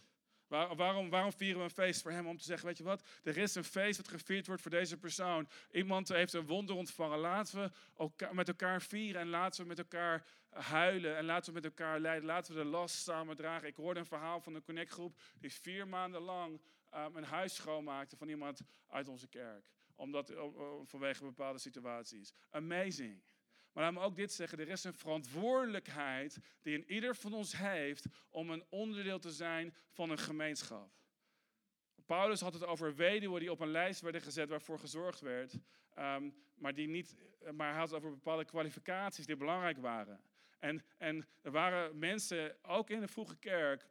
Waar, 0.47 0.75
waarom, 0.75 1.09
waarom 1.09 1.31
vieren 1.31 1.57
we 1.57 1.63
een 1.63 1.69
feest 1.69 2.01
voor 2.01 2.11
hem? 2.11 2.27
Om 2.27 2.37
te 2.37 2.43
zeggen, 2.43 2.67
weet 2.67 2.77
je 2.77 2.83
wat, 2.83 3.07
er 3.23 3.37
is 3.37 3.55
een 3.55 3.63
feest 3.63 3.97
dat 3.97 4.07
gevierd 4.07 4.47
wordt 4.47 4.61
voor 4.61 4.71
deze 4.71 4.97
persoon. 4.97 5.49
Iemand 5.71 6.07
heeft 6.07 6.33
een 6.33 6.45
wonder 6.45 6.75
ontvangen. 6.75 7.19
Laten 7.19 7.63
we 7.63 7.71
elkaar, 7.97 8.35
met 8.35 8.47
elkaar 8.47 8.81
vieren 8.81 9.21
en 9.21 9.29
laten 9.29 9.61
we 9.61 9.67
met 9.67 9.77
elkaar 9.77 10.25
huilen 10.49 11.17
en 11.17 11.25
laten 11.25 11.53
we 11.53 11.59
met 11.59 11.65
elkaar 11.65 11.99
lijden. 11.99 12.25
Laten 12.25 12.55
we 12.55 12.61
de 12.61 12.67
last 12.67 12.95
samen 12.95 13.35
dragen. 13.35 13.67
Ik 13.67 13.75
hoorde 13.75 13.99
een 13.99 14.05
verhaal 14.05 14.41
van 14.41 14.55
een 14.55 14.63
connectgroep 14.63 15.19
die 15.39 15.53
vier 15.53 15.87
maanden 15.87 16.21
lang 16.21 16.61
um, 16.95 17.15
een 17.15 17.23
huis 17.23 17.55
schoonmaakte 17.55 18.17
van 18.17 18.29
iemand 18.29 18.61
uit 18.87 19.07
onze 19.07 19.27
kerk. 19.27 19.74
Omdat, 19.95 20.33
vanwege 20.83 21.23
bepaalde 21.23 21.59
situaties. 21.59 22.33
Amazing. 22.49 23.21
Maar 23.71 23.83
laat 23.83 23.93
me 23.93 23.99
ook 23.99 24.15
dit 24.15 24.31
zeggen, 24.31 24.59
er 24.59 24.67
is 24.67 24.83
een 24.83 24.93
verantwoordelijkheid 24.93 26.37
die 26.61 26.73
in 26.73 26.91
ieder 26.91 27.15
van 27.15 27.33
ons 27.33 27.57
heeft 27.57 28.05
om 28.29 28.49
een 28.49 28.65
onderdeel 28.69 29.19
te 29.19 29.31
zijn 29.31 29.75
van 29.89 30.09
een 30.09 30.17
gemeenschap. 30.17 30.91
Paulus 32.05 32.41
had 32.41 32.53
het 32.53 32.65
over 32.65 32.95
weduwen 32.95 33.39
die 33.39 33.51
op 33.51 33.59
een 33.59 33.71
lijst 33.71 34.01
werden 34.01 34.21
gezet 34.21 34.49
waarvoor 34.49 34.79
gezorgd 34.79 35.19
werd, 35.19 35.53
um, 35.97 36.35
maar, 36.55 36.73
die 36.73 36.87
niet, 36.87 37.15
maar 37.53 37.69
hij 37.69 37.79
had 37.79 37.89
het 37.89 37.97
over 37.97 38.09
bepaalde 38.09 38.45
kwalificaties 38.45 39.25
die 39.25 39.35
belangrijk 39.35 39.77
waren. 39.77 40.21
En, 40.59 40.85
en 40.97 41.27
er 41.41 41.51
waren 41.51 41.99
mensen, 41.99 42.57
ook 42.61 42.89
in 42.89 42.99
de 42.99 43.07
vroege 43.07 43.37
kerk, 43.37 43.89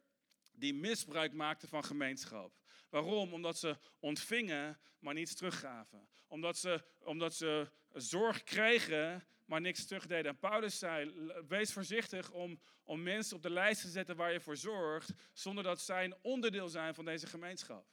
die 0.53 0.75
misbruik 0.75 1.33
maakten 1.33 1.69
van 1.69 1.85
gemeenschap. 1.85 2.53
Waarom? 2.95 3.33
Omdat 3.33 3.59
ze 3.59 3.77
ontvingen, 4.01 4.79
maar 4.99 5.15
niets 5.15 5.35
teruggaven. 5.35 6.09
Omdat 6.29 6.57
ze, 6.57 6.85
omdat 6.99 7.35
ze 7.35 7.71
zorg 7.93 8.43
kregen, 8.43 9.25
maar 9.45 9.61
niks 9.61 9.87
terugdeden. 9.87 10.33
En 10.33 10.39
Paulus 10.39 10.79
zei, 10.79 11.13
wees 11.49 11.73
voorzichtig 11.73 12.31
om, 12.31 12.61
om 12.85 13.03
mensen 13.03 13.37
op 13.37 13.43
de 13.43 13.51
lijst 13.51 13.81
te 13.81 13.89
zetten 13.89 14.17
waar 14.17 14.33
je 14.33 14.41
voor 14.41 14.57
zorgt, 14.57 15.13
zonder 15.33 15.65
dat 15.65 15.81
zij 15.81 16.05
een 16.05 16.17
onderdeel 16.23 16.69
zijn 16.69 16.95
van 16.95 17.05
deze 17.05 17.27
gemeenschap. 17.27 17.87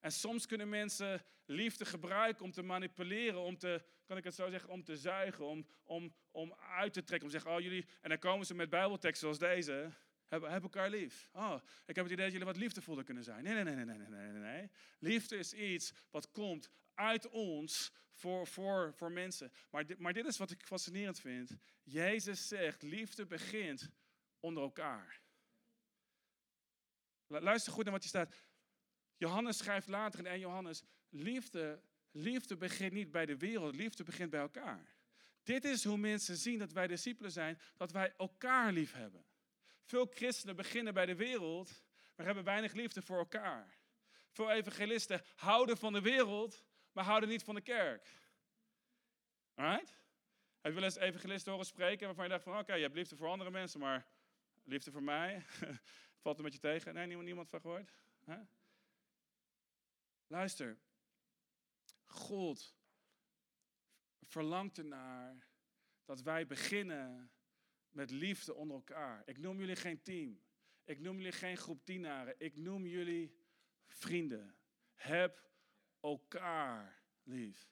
En 0.00 0.12
soms 0.12 0.46
kunnen 0.46 0.68
mensen 0.68 1.22
liefde 1.44 1.84
gebruiken 1.84 2.44
om 2.44 2.52
te 2.52 2.62
manipuleren, 2.62 3.40
om 3.40 3.58
te, 3.58 3.82
kan 4.06 4.16
ik 4.16 4.24
het 4.24 4.34
zo 4.34 4.50
zeggen, 4.50 4.70
om 4.70 4.84
te 4.84 4.96
zuigen, 4.96 5.44
om, 5.46 5.66
om, 5.84 6.14
om 6.30 6.54
uit 6.54 6.92
te 6.92 7.04
trekken, 7.04 7.28
om 7.28 7.34
te 7.34 7.40
zeggen, 7.40 7.56
oh 7.56 7.62
jullie, 7.62 7.86
en 8.00 8.08
dan 8.08 8.18
komen 8.18 8.46
ze 8.46 8.54
met 8.54 8.70
bijbelteksten 8.70 9.20
zoals 9.20 9.38
deze, 9.38 9.90
hebben, 10.30 10.50
hebben 10.50 10.70
elkaar 10.70 10.90
lief. 10.90 11.28
Oh, 11.32 11.54
ik 11.86 11.94
heb 11.94 12.04
het 12.04 12.12
idee 12.12 12.24
dat 12.24 12.32
jullie 12.32 12.46
wat 12.46 12.56
liefdevoller 12.56 13.04
kunnen 13.04 13.24
zijn. 13.24 13.44
Nee, 13.44 13.54
nee, 13.54 13.74
nee, 13.74 13.84
nee, 13.84 13.96
nee, 13.96 14.08
nee, 14.08 14.32
nee. 14.32 14.70
Liefde 14.98 15.36
is 15.36 15.52
iets 15.52 15.92
wat 16.10 16.30
komt 16.30 16.70
uit 16.94 17.28
ons 17.28 17.92
voor, 18.12 18.46
voor, 18.46 18.94
voor 18.94 19.12
mensen. 19.12 19.52
Maar 19.70 19.86
dit, 19.86 19.98
maar 19.98 20.12
dit 20.12 20.26
is 20.26 20.36
wat 20.36 20.50
ik 20.50 20.66
fascinerend 20.66 21.20
vind. 21.20 21.56
Jezus 21.82 22.48
zegt, 22.48 22.82
liefde 22.82 23.26
begint 23.26 23.90
onder 24.40 24.62
elkaar. 24.62 25.20
Luister 27.26 27.72
goed 27.72 27.84
naar 27.84 27.92
wat 27.92 28.02
hier 28.02 28.10
staat. 28.10 28.34
Johannes 29.16 29.58
schrijft 29.58 29.88
later 29.88 30.18
in 30.18 30.26
1 30.26 30.38
Johannes, 30.40 30.82
liefde, 31.08 31.82
liefde 32.10 32.56
begint 32.56 32.92
niet 32.92 33.10
bij 33.10 33.26
de 33.26 33.36
wereld, 33.36 33.76
liefde 33.76 34.04
begint 34.04 34.30
bij 34.30 34.40
elkaar. 34.40 34.96
Dit 35.42 35.64
is 35.64 35.84
hoe 35.84 35.96
mensen 35.96 36.36
zien 36.36 36.58
dat 36.58 36.72
wij 36.72 36.86
discipelen 36.86 37.32
zijn, 37.32 37.58
dat 37.76 37.92
wij 37.92 38.14
elkaar 38.16 38.72
lief 38.72 38.92
hebben. 38.92 39.24
Veel 39.90 40.06
christenen 40.06 40.56
beginnen 40.56 40.94
bij 40.94 41.06
de 41.06 41.14
wereld, 41.14 41.82
maar 42.14 42.26
hebben 42.26 42.44
weinig 42.44 42.72
liefde 42.72 43.02
voor 43.02 43.18
elkaar. 43.18 43.78
Veel 44.30 44.50
evangelisten 44.50 45.22
houden 45.34 45.76
van 45.76 45.92
de 45.92 46.00
wereld, 46.00 46.64
maar 46.92 47.04
houden 47.04 47.28
niet 47.28 47.42
van 47.42 47.54
de 47.54 47.60
kerk. 47.60 48.08
Alright? 49.54 49.98
Heb 50.60 50.72
je 50.72 50.78
wel 50.78 50.82
eens 50.82 50.96
evangelisten 50.96 51.52
horen 51.52 51.66
spreken 51.66 52.06
waarvan 52.06 52.24
je 52.24 52.30
dacht 52.30 52.42
van 52.42 52.58
oké, 52.58 52.74
je 52.74 52.82
hebt 52.82 52.94
liefde 52.94 53.16
voor 53.16 53.28
andere 53.28 53.50
mensen, 53.50 53.80
maar 53.80 54.06
liefde 54.64 54.90
voor 54.90 55.02
mij, 55.02 55.44
valt 56.22 56.36
er 56.36 56.44
met 56.44 56.52
je 56.52 56.58
tegen? 56.58 56.94
Nee, 56.94 57.06
niemand, 57.06 57.26
niemand 57.26 57.48
van 57.48 57.60
gehoord? 57.60 57.92
Luister, 60.26 60.78
God 62.04 62.76
verlangt 64.20 64.78
ernaar 64.78 65.48
dat 66.04 66.20
wij 66.20 66.46
beginnen 66.46 67.32
met 67.90 68.10
liefde 68.10 68.54
onder 68.54 68.76
elkaar. 68.76 69.22
Ik 69.26 69.38
noem 69.38 69.58
jullie 69.58 69.76
geen 69.76 70.02
team. 70.02 70.40
Ik 70.84 71.00
noem 71.00 71.16
jullie 71.16 71.32
geen 71.32 71.56
groep 71.56 71.86
dienaren. 71.86 72.34
Ik 72.38 72.56
noem 72.56 72.86
jullie 72.86 73.36
vrienden. 73.86 74.54
Heb 74.94 75.50
elkaar 76.00 77.02
lief. 77.22 77.68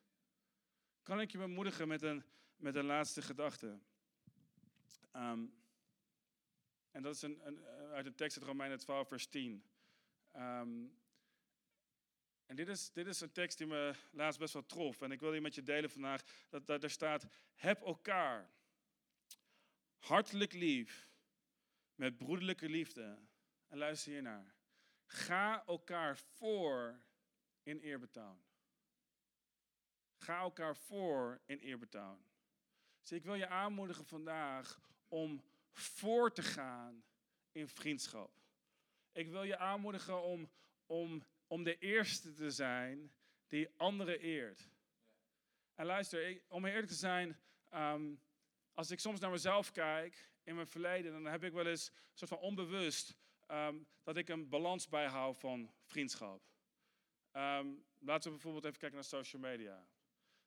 Kan 1.03 1.21
ik 1.21 1.31
je 1.31 1.39
bemoedigen 1.39 1.89
met 1.89 2.03
een, 2.03 2.25
met 2.57 2.75
een 2.75 2.85
laatste 2.85 3.23
gedachte? 3.23 3.79
Um, 5.13 5.55
en 6.91 7.03
dat 7.03 7.15
is 7.15 7.23
een, 7.23 7.47
een, 7.47 7.65
uit 7.93 8.05
de 8.05 8.15
tekst 8.15 8.39
uit 8.39 8.47
Romeinen 8.47 8.79
12, 8.79 9.09
vers 9.09 9.27
10. 9.27 9.65
Um, 10.37 10.97
En 12.47 12.57
dit 12.57 12.69
is, 12.69 12.93
dit 12.93 13.07
is 13.07 13.21
een 13.21 13.33
tekst 13.33 13.59
die 13.59 13.67
me 13.67 13.95
laatst 14.11 14.39
best 14.39 14.53
wel 14.53 14.67
trof. 14.67 15.01
En 15.01 15.11
ik 15.11 15.21
wil 15.21 15.31
die 15.31 15.41
met 15.41 15.55
je 15.55 15.63
delen 15.63 15.91
vandaag. 15.91 16.23
Dat, 16.49 16.67
dat 16.67 16.83
er 16.83 16.91
staat, 16.91 17.27
heb 17.55 17.81
elkaar 17.81 18.51
hartelijk 19.99 20.53
lief 20.53 21.09
met 21.95 22.17
broederlijke 22.17 22.69
liefde. 22.69 23.19
En 23.69 23.79
luister 23.79 24.13
hiernaar. 24.13 24.55
Ga 25.07 25.65
elkaar 25.67 26.17
voor 26.19 27.01
in 27.63 27.79
eerbetoon. 27.81 28.43
Ga 30.17 30.39
elkaar 30.39 30.77
voor 30.77 31.41
in 31.45 31.59
eerbetoon. 31.59 32.23
Dus 33.01 33.13
ik 33.13 33.25
wil 33.25 33.35
je 33.35 33.49
aanmoedigen 33.49 34.07
vandaag 34.07 34.81
om 35.09 35.45
voor 35.73 36.33
te 36.33 36.43
gaan 36.43 37.05
in 37.53 37.69
vriendschap. 37.69 38.31
Ik 39.13 39.29
wil 39.29 39.43
je 39.43 39.59
aanmoedigen 39.59 40.23
om, 40.23 40.51
om, 40.87 41.25
om 41.47 41.63
de 41.63 41.79
eerste 41.79 42.33
te 42.33 42.51
zijn 42.51 43.13
die 43.47 43.69
anderen 43.77 44.21
eert. 44.21 44.69
En 45.75 45.87
luister, 45.87 46.43
om 46.49 46.65
eerlijk 46.65 46.87
te 46.87 46.95
zijn, 46.95 47.37
ehm, 47.69 48.15
als 48.79 48.91
ik 48.91 49.01
soms 49.01 49.21
naar 49.21 49.31
mezelf 49.31 49.73
kijk 49.73 50.31
in 50.45 50.55
mijn 50.55 50.67
verleden, 50.67 51.13
dan 51.13 51.25
heb 51.25 51.45
ik 51.45 51.53
wel 51.53 51.67
eens 51.67 51.89
een 51.89 51.95
soort 52.15 52.31
van 52.31 52.39
onbewust 52.39 53.17
ehm, 53.47 53.77
dat 54.03 54.17
ik 54.17 54.29
een 54.29 54.49
balans 54.49 54.89
bijhoud 54.89 55.39
van 55.39 55.73
vriendschap. 55.85 56.43
Ehm, 57.31 57.67
laten 57.99 58.25
we 58.25 58.31
bijvoorbeeld 58.31 58.65
even 58.65 58.79
kijken 58.79 58.97
naar 58.97 59.07
social 59.07 59.43
media. 59.43 59.87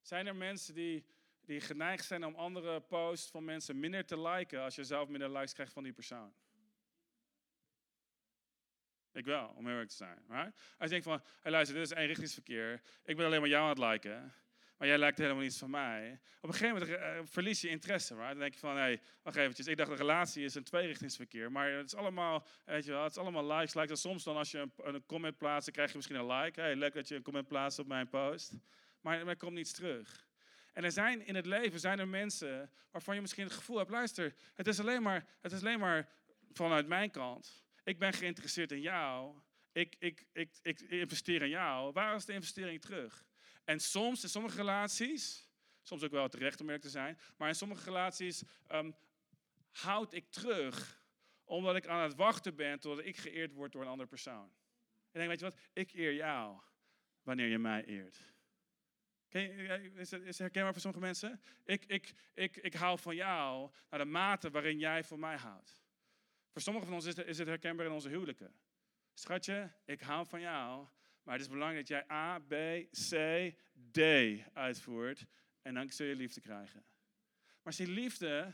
Zijn 0.01 0.27
er 0.27 0.35
mensen 0.35 0.73
die, 0.73 1.05
die 1.41 1.61
geneigd 1.61 2.05
zijn 2.05 2.25
om 2.25 2.35
andere 2.35 2.81
posts 2.81 3.31
van 3.31 3.43
mensen 3.43 3.79
minder 3.79 4.05
te 4.05 4.21
liken 4.21 4.61
als 4.61 4.75
je 4.75 4.83
zelf 4.83 5.07
minder 5.07 5.31
likes 5.31 5.53
krijgt 5.53 5.73
van 5.73 5.83
die 5.83 5.93
persoon? 5.93 6.33
Ik 9.11 9.25
wel, 9.25 9.47
om 9.47 9.67
erg 9.67 9.87
te 9.87 9.95
zijn. 9.95 10.23
Right? 10.27 10.55
Als 10.55 10.89
je 10.89 10.89
denkt 10.89 11.05
van, 11.05 11.21
hey, 11.41 11.51
luister, 11.51 11.75
dit 11.75 11.91
is 11.91 11.97
eenrichtingsverkeer. 11.97 12.81
Ik 13.03 13.15
ben 13.15 13.25
alleen 13.25 13.39
maar 13.39 13.49
jou 13.49 13.63
aan 13.63 13.69
het 13.69 13.91
liken. 13.91 14.33
Maar 14.81 14.89
jij 14.89 14.99
lijkt 14.99 15.17
helemaal 15.17 15.41
niets 15.41 15.57
van 15.57 15.69
mij. 15.69 16.19
Op 16.39 16.49
een 16.49 16.55
gegeven 16.55 16.79
moment 16.79 16.99
uh, 16.99 17.19
verlies 17.23 17.61
je 17.61 17.69
interesse. 17.69 18.15
Right? 18.15 18.29
Dan 18.29 18.39
denk 18.39 18.53
je 18.53 18.59
van, 18.59 18.75
hé, 18.75 18.81
hey, 18.81 19.01
wacht 19.21 19.35
eventjes. 19.35 19.67
Ik 19.67 19.77
dacht, 19.77 19.89
de 19.89 19.95
relatie 19.95 20.43
is 20.43 20.55
een 20.55 20.63
tweerichtingsverkeer. 20.63 21.51
Maar 21.51 21.71
het 21.71 21.85
is 21.85 21.95
allemaal, 21.95 22.45
weet 22.65 22.85
je 22.85 22.91
wel, 22.91 23.03
het 23.03 23.11
is 23.11 23.17
allemaal 23.17 23.45
likes. 23.45 23.73
Lijkt 23.73 23.97
soms 23.97 24.23
dan 24.23 24.37
als 24.37 24.51
je 24.51 24.69
een, 24.77 25.05
comment 25.05 25.37
plaatst, 25.37 25.65
dan 25.65 25.73
krijg 25.73 25.89
je 25.89 25.95
misschien 25.95 26.17
een 26.17 26.27
like. 26.27 26.61
Hey, 26.61 26.75
leuk 26.75 26.93
dat 26.93 27.07
je 27.07 27.15
een 27.15 27.21
comment 27.21 27.47
plaatst 27.47 27.79
op 27.79 27.87
mijn 27.87 28.09
post. 28.09 28.53
Maar 29.01 29.27
er 29.27 29.37
komt 29.37 29.53
niets 29.53 29.71
terug. 29.71 30.27
En 30.73 30.83
er 30.83 30.91
zijn 30.91 31.25
in 31.25 31.35
het 31.35 31.45
leven 31.45 31.79
zijn 31.79 31.99
er 31.99 32.07
mensen 32.07 32.71
waarvan 32.91 33.15
je 33.15 33.21
misschien 33.21 33.43
het 33.43 33.53
gevoel 33.53 33.77
hebt, 33.77 33.89
luister, 33.89 34.35
het 34.55 34.67
is 34.67 34.79
alleen 34.79 35.01
maar, 35.01 35.25
het 35.41 35.51
is 35.51 35.59
alleen 35.59 35.79
maar 35.79 36.09
vanuit 36.51 36.87
mijn 36.87 37.11
kant. 37.11 37.65
Ik 37.83 37.99
ben 37.99 38.13
geïnteresseerd 38.13 38.71
in 38.71 38.81
jou. 38.81 39.35
Ik, 39.71 39.95
ik, 39.99 40.25
ik, 40.33 40.49
ik 40.61 40.79
investeer 40.79 41.41
in 41.41 41.49
jou. 41.49 41.91
Waar 41.91 42.15
is 42.15 42.25
de 42.25 42.33
investering 42.33 42.81
terug? 42.81 43.29
En 43.63 43.79
soms, 43.79 44.23
in 44.23 44.29
sommige 44.29 44.55
relaties, 44.55 45.49
soms 45.81 46.03
ook 46.03 46.11
wel 46.11 46.27
terecht 46.27 46.59
om 46.59 46.65
eerlijk 46.65 46.83
te 46.83 46.89
zijn, 46.89 47.19
maar 47.37 47.47
in 47.47 47.55
sommige 47.55 47.83
relaties 47.83 48.43
um, 48.71 48.95
houd 49.71 50.13
ik 50.13 50.29
terug 50.29 50.99
omdat 51.43 51.75
ik 51.75 51.87
aan 51.87 52.03
het 52.03 52.15
wachten 52.15 52.55
ben 52.55 52.79
totdat 52.79 53.05
ik 53.05 53.17
geëerd 53.17 53.53
word 53.53 53.71
door 53.71 53.81
een 53.81 53.87
andere 53.87 54.09
persoon. 54.09 54.51
En 55.11 55.19
denk, 55.19 55.27
weet 55.27 55.39
je 55.39 55.45
wat, 55.45 55.59
ik 55.73 55.93
eer 55.93 56.13
jou 56.13 56.59
wanneer 57.23 57.47
je 57.47 57.59
mij 57.59 57.85
eert. 57.85 58.33
Is 59.29 60.11
het, 60.11 60.21
is 60.21 60.27
het 60.27 60.37
herkenbaar 60.37 60.71
voor 60.71 60.81
sommige 60.81 61.03
mensen? 61.03 61.41
Ik, 61.63 61.85
ik, 61.85 62.13
ik, 62.33 62.57
ik 62.57 62.73
hou 62.73 62.99
van 62.99 63.15
jou 63.15 63.71
naar 63.89 63.99
de 63.99 64.05
mate 64.05 64.49
waarin 64.49 64.77
jij 64.77 65.03
van 65.03 65.19
mij 65.19 65.37
houdt. 65.37 65.81
Voor 66.51 66.61
sommigen 66.61 66.87
van 66.87 66.97
ons 66.97 67.05
is 67.05 67.17
het, 67.17 67.27
is 67.27 67.37
het 67.37 67.47
herkenbaar 67.47 67.85
in 67.85 67.91
onze 67.91 68.09
huwelijken. 68.09 68.53
Schatje, 69.13 69.71
ik 69.85 70.01
hou 70.01 70.27
van 70.27 70.41
jou, 70.41 70.87
maar 71.23 71.33
het 71.33 71.43
is 71.43 71.51
belangrijk 71.51 71.87
dat 71.87 71.97
jij 71.97 72.15
A, 72.15 72.39
B, 72.39 72.53
C, 72.91 73.53
D 73.91 73.99
uitvoert. 74.53 75.25
En 75.61 75.73
dan 75.73 75.89
zul 75.89 76.07
je 76.07 76.15
liefde 76.15 76.41
krijgen. 76.41 76.85
Maar 77.61 77.73
zie, 77.73 77.87
liefde, 77.87 78.53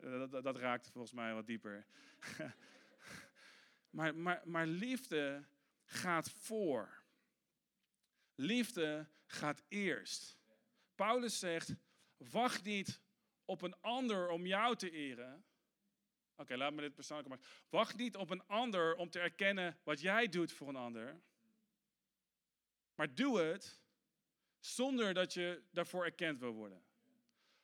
dat, 0.30 0.42
dat 0.42 0.56
raakt 0.56 0.90
volgens 0.90 1.12
mij 1.12 1.34
wat 1.34 1.46
dieper. 1.46 1.86
maar, 3.96 4.14
maar, 4.14 4.42
maar 4.44 4.66
liefde 4.66 5.44
gaat 5.84 6.30
voor. 6.30 7.02
Liefde 8.34 9.06
gaat 9.26 9.62
eerst. 9.68 10.38
Paulus 10.94 11.38
zegt, 11.38 11.74
wacht 12.16 12.64
niet 12.64 13.00
op 13.44 13.62
een 13.62 13.80
ander 13.80 14.28
om 14.28 14.46
jou 14.46 14.76
te 14.76 14.90
eren. 14.90 15.44
Oké, 16.36 16.56
laat 16.56 16.72
me 16.72 16.80
dit 16.80 16.94
persoonlijk 16.94 17.28
maken. 17.28 17.46
Wacht 17.68 17.96
niet 17.96 18.16
op 18.16 18.30
een 18.30 18.46
ander 18.46 18.94
om 18.94 19.10
te 19.10 19.20
erkennen 19.20 19.78
wat 19.82 20.00
jij 20.00 20.28
doet 20.28 20.52
voor 20.52 20.68
een 20.68 20.76
ander. 20.76 21.20
Maar 22.98 23.14
doe 23.14 23.40
het 23.40 23.80
zonder 24.58 25.14
dat 25.14 25.32
je 25.32 25.62
daarvoor 25.70 26.04
erkend 26.04 26.38
wil 26.38 26.52
worden. 26.52 26.82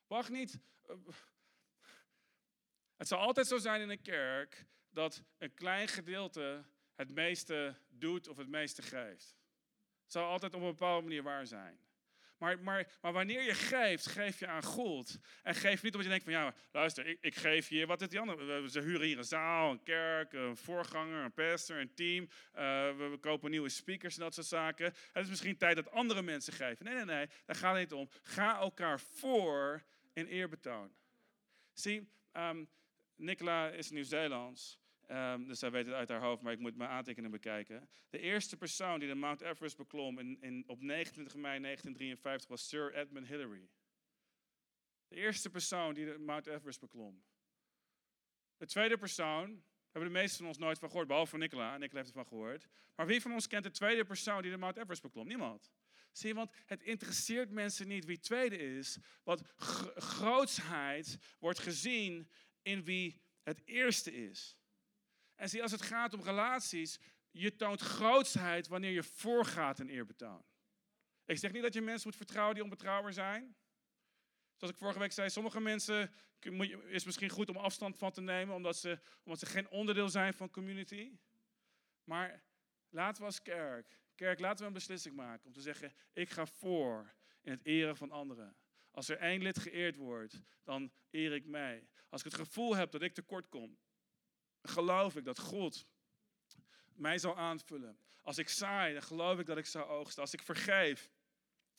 Wacht 0.07 0.31
niet. 0.31 0.59
Eh, 0.83 0.97
het 2.97 3.09
zal 3.09 3.19
altijd 3.19 3.47
zo 3.47 3.59
zijn 3.59 3.81
in 3.81 3.91
een 3.91 4.03
kerk 4.03 4.67
dat 4.91 5.23
een 5.39 5.55
klein 5.55 5.89
gedeelte 5.89 6.65
het 6.95 7.11
meeste 7.11 7.77
doet 7.89 8.29
of 8.29 8.37
het 8.37 8.49
meeste 8.49 8.83
geeft. 8.83 9.37
Het 10.03 10.13
zal 10.13 10.25
altijd 10.25 10.55
op 10.55 10.61
een 10.61 10.67
bepaalde 10.67 11.03
manier 11.03 11.23
waar 11.23 11.47
zijn. 11.47 11.79
Maar, 12.39 12.59
maar, 12.59 12.89
maar 13.01 13.13
wanneer 13.13 13.43
je 13.43 13.55
geeft, 13.55 14.07
geef 14.07 14.39
je 14.39 14.47
aan 14.47 14.63
God. 14.63 15.19
En 15.43 15.55
geef 15.55 15.83
niet 15.83 15.95
omdat 15.95 16.03
je 16.03 16.09
denkt 16.09 16.25
van, 16.25 16.33
ja, 16.33 16.55
luister, 16.73 17.07
ik, 17.07 17.19
ik 17.21 17.35
geef 17.35 17.69
je, 17.69 17.87
wat 17.87 18.01
is 18.01 18.09
die 18.09 18.21
andere? 18.21 18.71
Ze 18.71 18.81
huren 18.81 19.07
hier 19.07 19.19
een 19.19 19.25
zaal, 19.25 19.71
een 19.71 19.83
kerk, 19.83 20.33
een 20.33 20.57
voorganger, 20.57 21.25
een 21.25 21.33
pastor, 21.33 21.81
een 21.81 21.95
team. 21.95 22.25
Uh, 22.25 22.61
we, 22.97 23.19
kopen 23.21 23.51
nieuwe 23.51 23.69
speakers 23.69 24.17
en 24.17 24.23
dat 24.23 24.35
soort 24.35 24.47
zaken. 24.47 24.85
Het 25.13 25.25
is 25.25 25.29
misschien 25.29 25.57
tijd 25.57 25.77
dat 25.77 25.91
andere 25.91 26.23
mensen 26.23 26.53
geven. 26.53 26.85
Nee, 26.85 26.95
nee, 26.95 27.05
nee, 27.05 27.27
daar 27.45 27.57
gaat 27.57 27.77
het 27.77 27.83
niet 27.83 27.93
om. 27.93 28.09
Ga 28.23 28.59
elkaar 28.59 29.01
voor 29.01 29.85
in 30.13 30.27
eerbetoon. 30.27 30.93
Zie, 31.73 32.09
um, 32.33 32.69
Nicola 33.17 33.69
is 33.69 33.91
Nieuw-Zeelands. 33.91 34.79
Um, 35.11 35.47
dus 35.47 35.59
zij 35.59 35.71
weet 35.71 35.87
het 35.87 35.95
uit 35.95 36.09
haar 36.09 36.21
hoofd, 36.21 36.43
maar 36.43 36.53
ik 36.53 36.59
moet 36.59 36.77
mijn 36.77 36.91
aantekeningen 36.91 37.31
bekijken. 37.31 37.89
De 38.11 38.19
eerste 38.19 38.57
persoon 38.57 38.99
die 38.99 39.09
de 39.09 39.15
Mount 39.15 39.41
Everest 39.41 39.77
beklom 39.77 40.19
in, 40.19 40.65
op 40.67 40.81
29 40.81 41.35
mei 41.35 41.61
1953 41.61 42.49
was 42.49 42.69
Sir 42.69 42.95
Edmund 42.95 43.27
Hillary. 43.27 43.69
De 45.09 45.17
eerste 45.17 45.51
persoon 45.51 45.95
die 45.95 46.05
de 46.05 46.19
Mount 46.19 46.47
Everest 46.47 46.81
beklom. 46.81 47.23
De 48.57 48.67
tweede 48.67 48.97
persoon 48.97 49.63
hebben 49.91 50.13
de 50.13 50.19
meesten 50.19 50.39
van 50.39 50.47
ons 50.47 50.59
nooit 50.59 50.79
van 50.79 50.89
gehoord, 50.89 51.09
behalve 51.09 51.37
Nicola. 51.37 51.79
Nicola 51.79 52.01
heeft 52.01 52.09
ervan 52.15 52.27
gehoord. 52.27 52.67
Maar 52.95 53.07
wie 53.07 53.21
van 53.21 53.33
ons 53.33 53.47
kent 53.47 53.65
de 53.65 53.71
tweede 53.71 54.05
persoon 54.05 54.43
die 54.43 54.51
de 54.51 54.57
Mount 54.57 54.77
Everest 54.77 55.03
beklom? 55.03 55.27
Niemand. 55.27 55.73
Zie 56.13 56.29
je, 56.29 56.35
want 56.35 56.51
het 56.67 56.83
interesseert 56.83 57.51
mensen 57.51 57.89
niet 57.89 58.05
wie 58.05 58.19
tweede 58.19 58.59
is. 58.59 58.99
Want 59.25 59.43
grootsheid 59.97 61.19
wordt 61.39 61.59
gezien 61.59 62.31
in 62.63 62.85
wie 62.85 63.23
het 63.43 63.63
eerste 63.65 64.13
is. 64.13 64.57
En 65.37 65.49
zie, 65.49 65.63
als 65.63 65.73
het 65.73 65.83
gaat 65.83 66.15
om 66.15 66.23
relaties, 66.23 66.99
je 67.31 67.57
toont 67.57 67.81
grootsheid 67.81 68.69
wanneer 68.69 68.91
je 68.91 69.03
voorgaat 69.03 69.79
in 69.79 69.89
eerbetoon. 69.89 70.45
Ik 71.25 71.39
zeg 71.39 71.53
niet 71.53 71.63
dat 71.63 71.75
je 71.75 71.81
mensen 71.81 72.09
moet 72.09 72.17
vertrouwen 72.17 72.55
die 72.55 72.65
onbetrouwbaar 72.65 73.13
zijn. 73.13 73.57
Zoals 74.57 74.73
ik 74.73 74.79
vorige 74.79 74.99
week 74.99 75.13
zei, 75.13 75.31
sommige 75.31 75.61
mensen 75.61 76.13
is 76.87 77.05
misschien 77.05 77.29
goed 77.29 77.49
om 77.49 77.57
afstand 77.57 77.99
van 77.99 78.13
te 78.13 78.21
nemen, 78.21 78.55
omdat 78.55 78.77
ze, 78.77 79.01
omdat 79.25 79.39
ze 79.39 79.47
geen 79.47 79.69
onderdeel 79.69 80.09
zijn 80.09 80.35
van 80.35 80.51
community. 80.51 81.19
Maar 82.05 82.43
laten 82.89 83.21
we 83.21 83.27
als 83.27 83.43
kerk, 83.43 83.99
kerk, 84.15 84.41
laten 84.41 84.61
we 84.61 84.67
een 84.67 84.73
beslissing 84.73 85.15
maken 85.15 85.47
om 85.47 85.53
te 85.53 85.61
zeggen, 85.61 85.93
ik 86.13 86.31
ga 86.31 86.47
voor 86.47 87.15
in 87.41 87.51
het 87.51 87.65
eren 87.65 87.97
van 87.97 88.11
anderen. 88.11 88.57
Als 88.91 89.09
er 89.09 89.19
één 89.19 89.43
lid 89.43 89.59
geëerd 89.59 89.97
wordt, 89.97 90.43
dan 90.63 90.93
eer 91.11 91.33
ik 91.33 91.47
mij. 91.47 91.89
Als 92.09 92.25
ik 92.25 92.33
het 92.33 92.41
gevoel 92.41 92.77
heb 92.77 92.91
dat 92.91 93.03
ik 93.03 93.15
tekort 93.15 93.49
kom, 93.49 93.79
geloof 94.69 95.17
ik 95.17 95.25
dat 95.25 95.39
God 95.39 95.87
mij 96.95 97.19
zal 97.19 97.37
aanvullen. 97.37 97.99
Als 98.23 98.39
ik 98.39 98.49
saai, 98.49 98.93
dan 98.93 99.03
geloof 99.03 99.39
ik 99.39 99.47
dat 99.47 99.57
ik 99.57 99.67
zal 99.67 99.89
oogsten. 99.89 100.23
Als 100.23 100.33
ik 100.33 100.43
vergeef, 100.43 101.11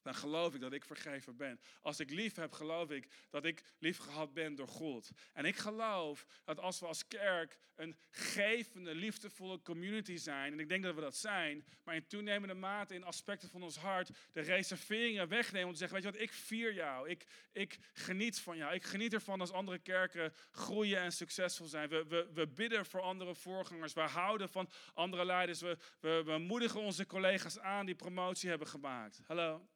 dan 0.05 0.15
geloof 0.15 0.53
ik 0.53 0.61
dat 0.61 0.73
ik 0.73 0.85
vergeven 0.85 1.35
ben. 1.35 1.59
Als 1.81 1.99
ik 1.99 2.09
lief 2.09 2.35
heb, 2.35 2.51
geloof 2.51 2.91
ik 2.91 3.07
dat 3.29 3.45
ik 3.45 3.63
lief 3.79 3.97
gehad 3.97 4.33
ben 4.33 4.55
door 4.55 4.67
God. 4.67 5.09
En 5.33 5.45
ik 5.45 5.55
geloof 5.55 6.25
dat 6.43 6.59
als 6.59 6.79
we 6.79 6.85
als 6.85 7.07
kerk 7.07 7.57
een 7.75 7.97
gevende, 8.09 8.95
liefdevolle 8.95 9.61
community 9.61 10.17
zijn, 10.17 10.51
en 10.51 10.59
ik 10.59 10.69
denk 10.69 10.83
dat 10.83 10.95
we 10.95 11.01
dat 11.01 11.15
zijn, 11.15 11.65
maar 11.83 11.95
in 11.95 12.07
toenemende 12.07 12.53
mate 12.53 12.93
in 12.93 13.03
aspecten 13.03 13.49
van 13.49 13.63
ons 13.63 13.77
hart 13.77 14.09
de 14.31 14.41
reserveringen 14.41 15.27
wegnemen 15.27 15.67
om 15.67 15.73
te 15.73 15.77
zeggen, 15.77 15.97
weet 15.97 16.05
je 16.05 16.11
wat, 16.11 16.27
ik 16.27 16.33
vier 16.33 16.73
jou, 16.73 17.09
ik, 17.09 17.25
ik 17.51 17.77
geniet 17.93 18.39
van 18.39 18.57
jou, 18.57 18.73
ik 18.73 18.83
geniet 18.83 19.13
ervan 19.13 19.39
als 19.39 19.51
andere 19.51 19.79
kerken 19.79 20.33
groeien 20.51 20.99
en 20.99 21.11
succesvol 21.11 21.67
zijn. 21.67 21.89
We, 21.89 22.05
we, 22.07 22.29
we 22.33 22.47
bidden 22.47 22.85
voor 22.85 23.01
andere 23.01 23.35
voorgangers, 23.35 23.93
we 23.93 24.01
houden 24.01 24.49
van 24.49 24.69
andere 24.93 25.25
leiders, 25.25 25.61
we, 25.61 25.77
we, 25.99 26.23
we 26.25 26.37
moedigen 26.37 26.79
onze 26.79 27.05
collega's 27.05 27.59
aan 27.59 27.85
die 27.85 27.95
promotie 27.95 28.49
hebben 28.49 28.67
gemaakt. 28.67 29.21
Hallo. 29.25 29.73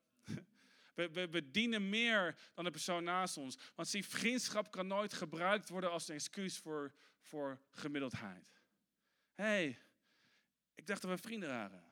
We, 1.08 1.28
we, 1.30 1.52
dienen 1.52 1.90
meer 1.90 2.36
dan 2.54 2.64
de 2.64 2.72
persoon 2.72 3.04
naast 3.04 3.38
ons. 3.38 3.58
Want 3.76 3.88
zie, 3.88 4.06
vriendschap 4.06 4.72
kan 4.72 4.88
nooit 4.88 5.14
gebruikt 5.14 5.70
worden 5.70 5.92
als 5.92 6.08
een 6.08 6.16
excuus 6.16 6.58
voor, 6.58 6.94
voor 7.22 7.60
gemiddeldheid. 7.72 8.62
Hé, 9.34 9.44
hey, 9.44 9.80
ik 10.76 10.88
dacht 10.88 11.02
dat 11.02 11.12
we 11.12 11.18
vrienden 11.18 11.50
waren. 11.50 11.84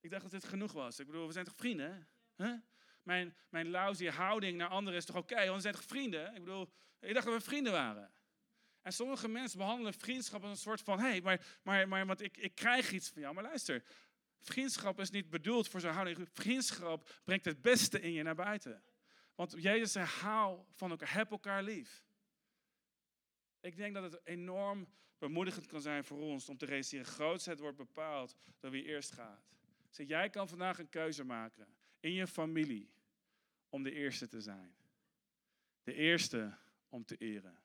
Ik 0.00 0.10
dacht 0.10 0.22
dat 0.22 0.30
dit 0.30 0.44
genoeg 0.44 0.72
was. 0.72 0.98
Ik 0.98 1.06
bedoel, 1.06 1.26
we 1.26 1.32
zijn 1.32 1.44
toch 1.44 1.56
vrienden? 1.56 2.08
Huh? 2.36 2.54
Mijn, 3.02 3.36
mijn 3.48 3.70
lousy 3.70 4.06
houding 4.06 4.56
naar 4.56 4.68
anderen 4.68 4.98
is 4.98 5.04
toch 5.04 5.16
oké? 5.16 5.34
want 5.34 5.54
we 5.54 5.60
zijn 5.60 5.74
toch 5.74 5.84
vrienden? 5.84 6.34
Ik 6.34 6.44
bedoel, 6.44 6.72
ik 7.00 7.14
dacht 7.14 7.26
dat 7.26 7.34
we 7.34 7.40
vrienden 7.40 7.72
waren. 7.72 8.12
En 8.82 8.92
sommige 8.92 9.28
mensen 9.28 9.58
behandelen 9.58 9.94
vriendschap 9.94 10.42
als 10.42 10.50
een 10.50 10.56
soort 10.56 10.80
van: 10.80 10.98
hé, 10.98 11.08
hey, 11.08 11.20
maar, 11.20 11.46
maar, 11.62 11.88
maar 11.88 12.06
want 12.06 12.20
ik, 12.20 12.36
ik 12.36 12.54
krijg 12.54 12.92
iets 12.92 13.08
van 13.08 13.22
jou. 13.22 13.34
Maar 13.34 13.44
luister, 13.44 13.84
vriendschap 14.42 15.00
is 15.00 15.10
niet 15.10 15.30
bedoeld 15.30 15.68
voor 15.68 15.80
zo'n 15.80 15.92
houding. 15.92 16.28
Vriendschap 16.32 17.20
brengt 17.24 17.44
het 17.44 17.62
beste 17.62 18.00
in 18.00 18.12
je 18.12 18.22
naar 18.22 18.34
buiten. 18.34 18.82
Want 19.34 19.54
Jezus 19.58 19.92
zei: 19.92 20.06
van 20.70 20.90
elkaar, 20.90 21.12
heb 21.12 21.30
elkaar 21.30 21.62
lief. 21.62 22.04
Ik 23.60 23.76
denk 23.76 23.94
dat 23.94 24.12
het 24.12 24.20
enorm 24.24 24.88
bemoedigend 25.18 25.66
kan 25.66 25.80
zijn 25.80 26.04
voor 26.04 26.18
ons 26.18 26.48
om 26.48 26.56
te 26.56 26.66
realiseren: 26.66 27.06
grootheid 27.06 27.60
wordt 27.60 27.76
bepaald 27.76 28.36
door 28.58 28.70
wie 28.70 28.84
eerst 28.84 29.12
gaat. 29.12 29.50
Dus 29.90 30.06
jij 30.06 30.30
kan 30.30 30.48
vandaag 30.48 30.78
een 30.78 30.88
keuze 30.88 31.24
maken 31.24 31.66
in 32.00 32.12
je 32.12 32.26
familie 32.26 32.90
om 33.68 33.82
de 33.82 33.92
eerste 33.92 34.28
te 34.28 34.40
zijn. 34.40 34.74
De 35.82 35.94
eerste 35.94 36.58
om 36.88 37.04
te 37.04 37.16
eren. 37.16 37.58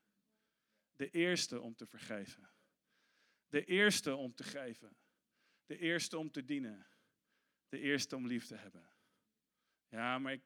De 0.95 1.09
eerste 1.09 1.61
om 1.61 1.75
te 1.75 1.85
vergeven. 1.85 2.49
De 3.49 3.65
eerste 3.65 4.15
om 4.15 4.35
te 4.35 4.43
geven. 4.43 4.97
De 5.67 5.77
eerste 5.77 6.17
om 6.17 6.31
te 6.31 6.45
dienen. 6.45 6.87
De 7.69 7.79
eerste 7.79 8.15
om 8.15 8.27
lief 8.27 8.45
te 8.45 8.55
hebben. 8.55 8.89
Ja, 9.89 10.19
maar 10.19 10.33
ik, 10.33 10.43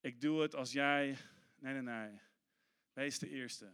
ik 0.00 0.20
doe 0.20 0.42
het 0.42 0.54
als 0.54 0.72
jij. 0.72 1.16
Nee, 1.56 1.72
nee, 1.72 1.82
nee. 1.82 2.20
Wees 2.92 3.18
de 3.18 3.28
eerste. 3.28 3.72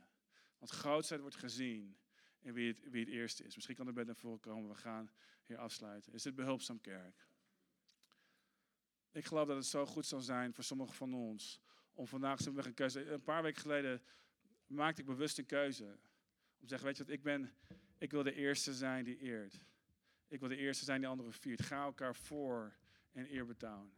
Want 0.59 0.71
grootheid 0.71 1.21
wordt 1.21 1.37
gezien 1.37 1.99
in 2.41 2.53
wie 2.53 2.69
het, 2.69 2.91
wie 2.91 3.05
het 3.05 3.15
eerste 3.15 3.45
is. 3.45 3.55
Misschien 3.55 3.77
kan 3.77 3.87
er 3.87 3.93
bij 3.93 4.05
naar 4.05 4.17
voren 4.17 4.41
komen. 4.41 4.69
We 4.69 4.75
gaan 4.75 5.11
hier 5.45 5.59
afsluiten. 5.59 6.13
Is 6.13 6.23
dit 6.23 6.35
behulpzaam 6.35 6.81
kerk? 6.81 7.27
Ik 9.13 9.25
geloof 9.25 9.47
dat 9.47 9.57
het 9.57 9.67
zo 9.67 9.87
goed 9.87 10.07
zal 10.07 10.21
zijn 10.21 10.55
voor 10.55 10.65
sommigen 10.65 10.95
van 10.95 11.15
ons. 11.15 11.61
Om 11.93 12.07
vandaag 12.07 12.41
we 12.41 12.67
een 12.67 12.75
keuze. 12.75 13.11
Een 13.11 13.23
paar 13.23 13.43
weken 13.43 13.61
geleden 13.61 14.03
maakte 14.67 15.01
ik 15.01 15.07
bewust 15.07 15.39
een 15.39 15.47
keuze. 15.47 15.85
Om 15.85 16.61
te 16.61 16.69
zeggen, 16.69 16.87
weet 16.87 16.97
je 16.97 17.05
wat, 17.05 17.13
ik 17.13 17.23
ben, 17.23 17.55
ik 17.99 18.11
wil 18.11 18.23
de 18.23 18.35
eerste 18.35 18.75
zijn 18.75 19.05
die 19.05 19.19
eert. 19.19 19.61
Ik 20.29 20.41
wil 20.41 20.49
de 20.49 20.57
eerste 20.57 20.85
zijn 20.85 21.01
die 21.01 21.09
anderen 21.09 21.33
viert. 21.33 21.63
Ga 21.63 21.85
elkaar 21.85 22.17
voor 22.17 22.73
en 23.13 23.35
eer 23.35 23.47
betalen. 23.47 23.93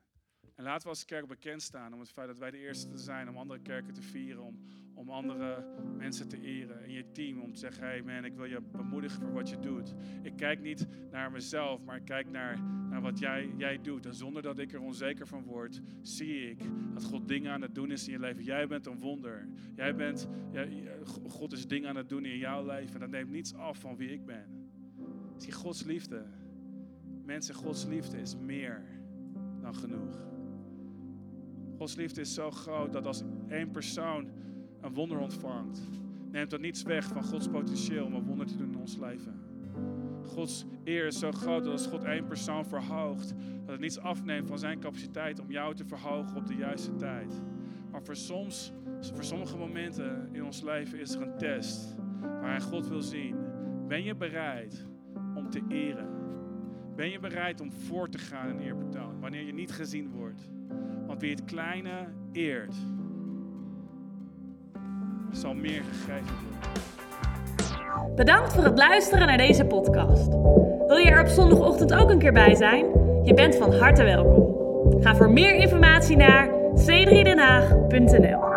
En 0.54 0.64
laten 0.64 0.82
we 0.82 0.88
als 0.88 1.04
kerk 1.04 1.26
bekend 1.26 1.62
staan 1.62 1.92
om 1.92 2.00
het 2.00 2.10
feit 2.10 2.26
dat 2.26 2.38
wij 2.38 2.50
de 2.50 2.58
eerste 2.58 2.98
zijn 2.98 3.28
om 3.28 3.36
andere 3.36 3.60
kerken 3.60 3.94
te 3.94 4.02
vieren, 4.02 4.42
om, 4.42 4.60
om 4.94 5.10
andere 5.10 5.64
mensen 5.96 6.28
te 6.28 6.40
eren. 6.40 6.84
In 6.84 6.92
je 6.92 7.10
team 7.12 7.40
om 7.40 7.52
te 7.52 7.58
zeggen, 7.58 7.84
hey 7.84 8.02
man, 8.02 8.24
ik 8.24 8.34
wil 8.34 8.44
je 8.44 8.60
bemoedigen 8.60 9.20
voor 9.20 9.32
wat 9.32 9.48
je 9.48 9.58
doet. 9.58 9.94
Ik 10.22 10.36
kijk 10.36 10.60
niet 10.60 10.86
naar 11.10 11.30
mezelf, 11.30 11.82
maar 11.82 11.96
ik 11.96 12.04
kijk 12.04 12.30
naar, 12.30 12.60
naar 12.62 13.00
wat 13.00 13.18
jij, 13.18 13.54
jij 13.56 13.80
doet. 13.80 14.06
En 14.06 14.14
zonder 14.14 14.42
dat 14.42 14.58
ik 14.58 14.72
er 14.72 14.80
onzeker 14.80 15.26
van 15.26 15.44
word, 15.44 15.80
zie 16.02 16.50
ik 16.50 16.62
dat 16.94 17.04
God 17.04 17.28
dingen 17.28 17.52
aan 17.52 17.62
het 17.62 17.74
doen 17.74 17.90
is 17.90 18.06
in 18.06 18.12
je 18.12 18.20
leven. 18.20 18.44
Jij 18.44 18.66
bent 18.66 18.86
een 18.86 18.98
wonder. 18.98 19.48
Jij 19.74 19.94
bent, 19.94 20.28
God 21.28 21.52
is 21.52 21.66
dingen 21.66 21.88
aan 21.88 21.96
het 21.96 22.08
doen 22.08 22.24
in 22.24 22.38
jouw 22.38 22.66
leven. 22.66 22.94
En 22.94 23.00
dat 23.00 23.10
neemt 23.10 23.30
niets 23.30 23.54
af 23.54 23.78
van 23.78 23.96
wie 23.96 24.12
ik 24.12 24.24
ben. 24.24 24.59
Zie 25.40 25.52
Gods 25.52 25.84
liefde. 25.84 26.22
Mensen, 27.24 27.54
Gods 27.54 27.84
liefde 27.84 28.20
is 28.20 28.36
meer 28.36 28.82
dan 29.62 29.74
genoeg. 29.74 30.14
Gods 31.76 31.94
liefde 31.94 32.20
is 32.20 32.34
zo 32.34 32.50
groot 32.50 32.92
dat 32.92 33.06
als 33.06 33.22
één 33.48 33.70
persoon 33.70 34.28
een 34.80 34.94
wonder 34.94 35.18
ontvangt, 35.18 35.80
neemt 36.30 36.50
dat 36.50 36.60
niets 36.60 36.82
weg 36.82 37.04
van 37.04 37.24
Gods 37.24 37.48
potentieel 37.48 38.04
om 38.04 38.14
een 38.14 38.24
wonder 38.24 38.46
te 38.46 38.56
doen 38.56 38.72
in 38.72 38.78
ons 38.78 38.96
leven. 38.96 39.40
Gods 40.22 40.64
eer 40.84 41.06
is 41.06 41.18
zo 41.18 41.32
groot 41.32 41.64
dat 41.64 41.72
als 41.72 41.86
God 41.86 42.04
één 42.04 42.26
persoon 42.26 42.66
verhoogt, 42.66 43.28
dat 43.60 43.70
het 43.70 43.80
niets 43.80 43.98
afneemt 43.98 44.48
van 44.48 44.58
zijn 44.58 44.80
capaciteit 44.80 45.40
om 45.40 45.50
jou 45.50 45.74
te 45.74 45.84
verhogen 45.84 46.36
op 46.36 46.46
de 46.46 46.54
juiste 46.54 46.96
tijd. 46.96 47.42
Maar 47.90 48.02
voor, 48.02 48.16
soms, 48.16 48.72
voor 49.00 49.24
sommige 49.24 49.56
momenten 49.56 50.28
in 50.32 50.44
ons 50.44 50.62
leven 50.62 51.00
is 51.00 51.14
er 51.14 51.22
een 51.22 51.38
test 51.38 51.96
waar 52.20 52.50
hij 52.50 52.60
God 52.60 52.88
wil 52.88 53.02
zien. 53.02 53.36
Ben 53.88 54.02
je 54.02 54.14
bereid 54.14 54.88
te 55.50 55.62
eren? 55.68 56.08
Ben 56.96 57.10
je 57.10 57.18
bereid 57.18 57.60
om 57.60 57.72
voor 57.72 58.08
te 58.08 58.18
gaan 58.18 58.48
in 58.48 58.58
eerbetoon 58.58 59.20
wanneer 59.20 59.42
je 59.42 59.52
niet 59.52 59.72
gezien 59.72 60.10
wordt? 60.10 60.50
Want 61.06 61.20
wie 61.20 61.30
het 61.30 61.44
kleine 61.44 62.08
eert, 62.32 62.74
zal 65.30 65.54
meer 65.54 65.82
gegeven 65.82 66.34
worden. 66.42 66.70
Bedankt 68.14 68.52
voor 68.52 68.64
het 68.64 68.78
luisteren 68.78 69.26
naar 69.26 69.36
deze 69.36 69.64
podcast. 69.64 70.28
Wil 70.86 70.96
je 70.96 71.10
er 71.10 71.20
op 71.20 71.28
zondagochtend 71.28 71.94
ook 71.94 72.10
een 72.10 72.18
keer 72.18 72.32
bij 72.32 72.54
zijn? 72.54 72.86
Je 73.22 73.34
bent 73.34 73.56
van 73.56 73.74
harte 73.74 74.02
welkom. 74.02 74.58
Ga 75.02 75.16
voor 75.16 75.30
meer 75.30 75.54
informatie 75.54 76.16
naar 76.16 76.48
c3denhaag.nl 76.74 78.49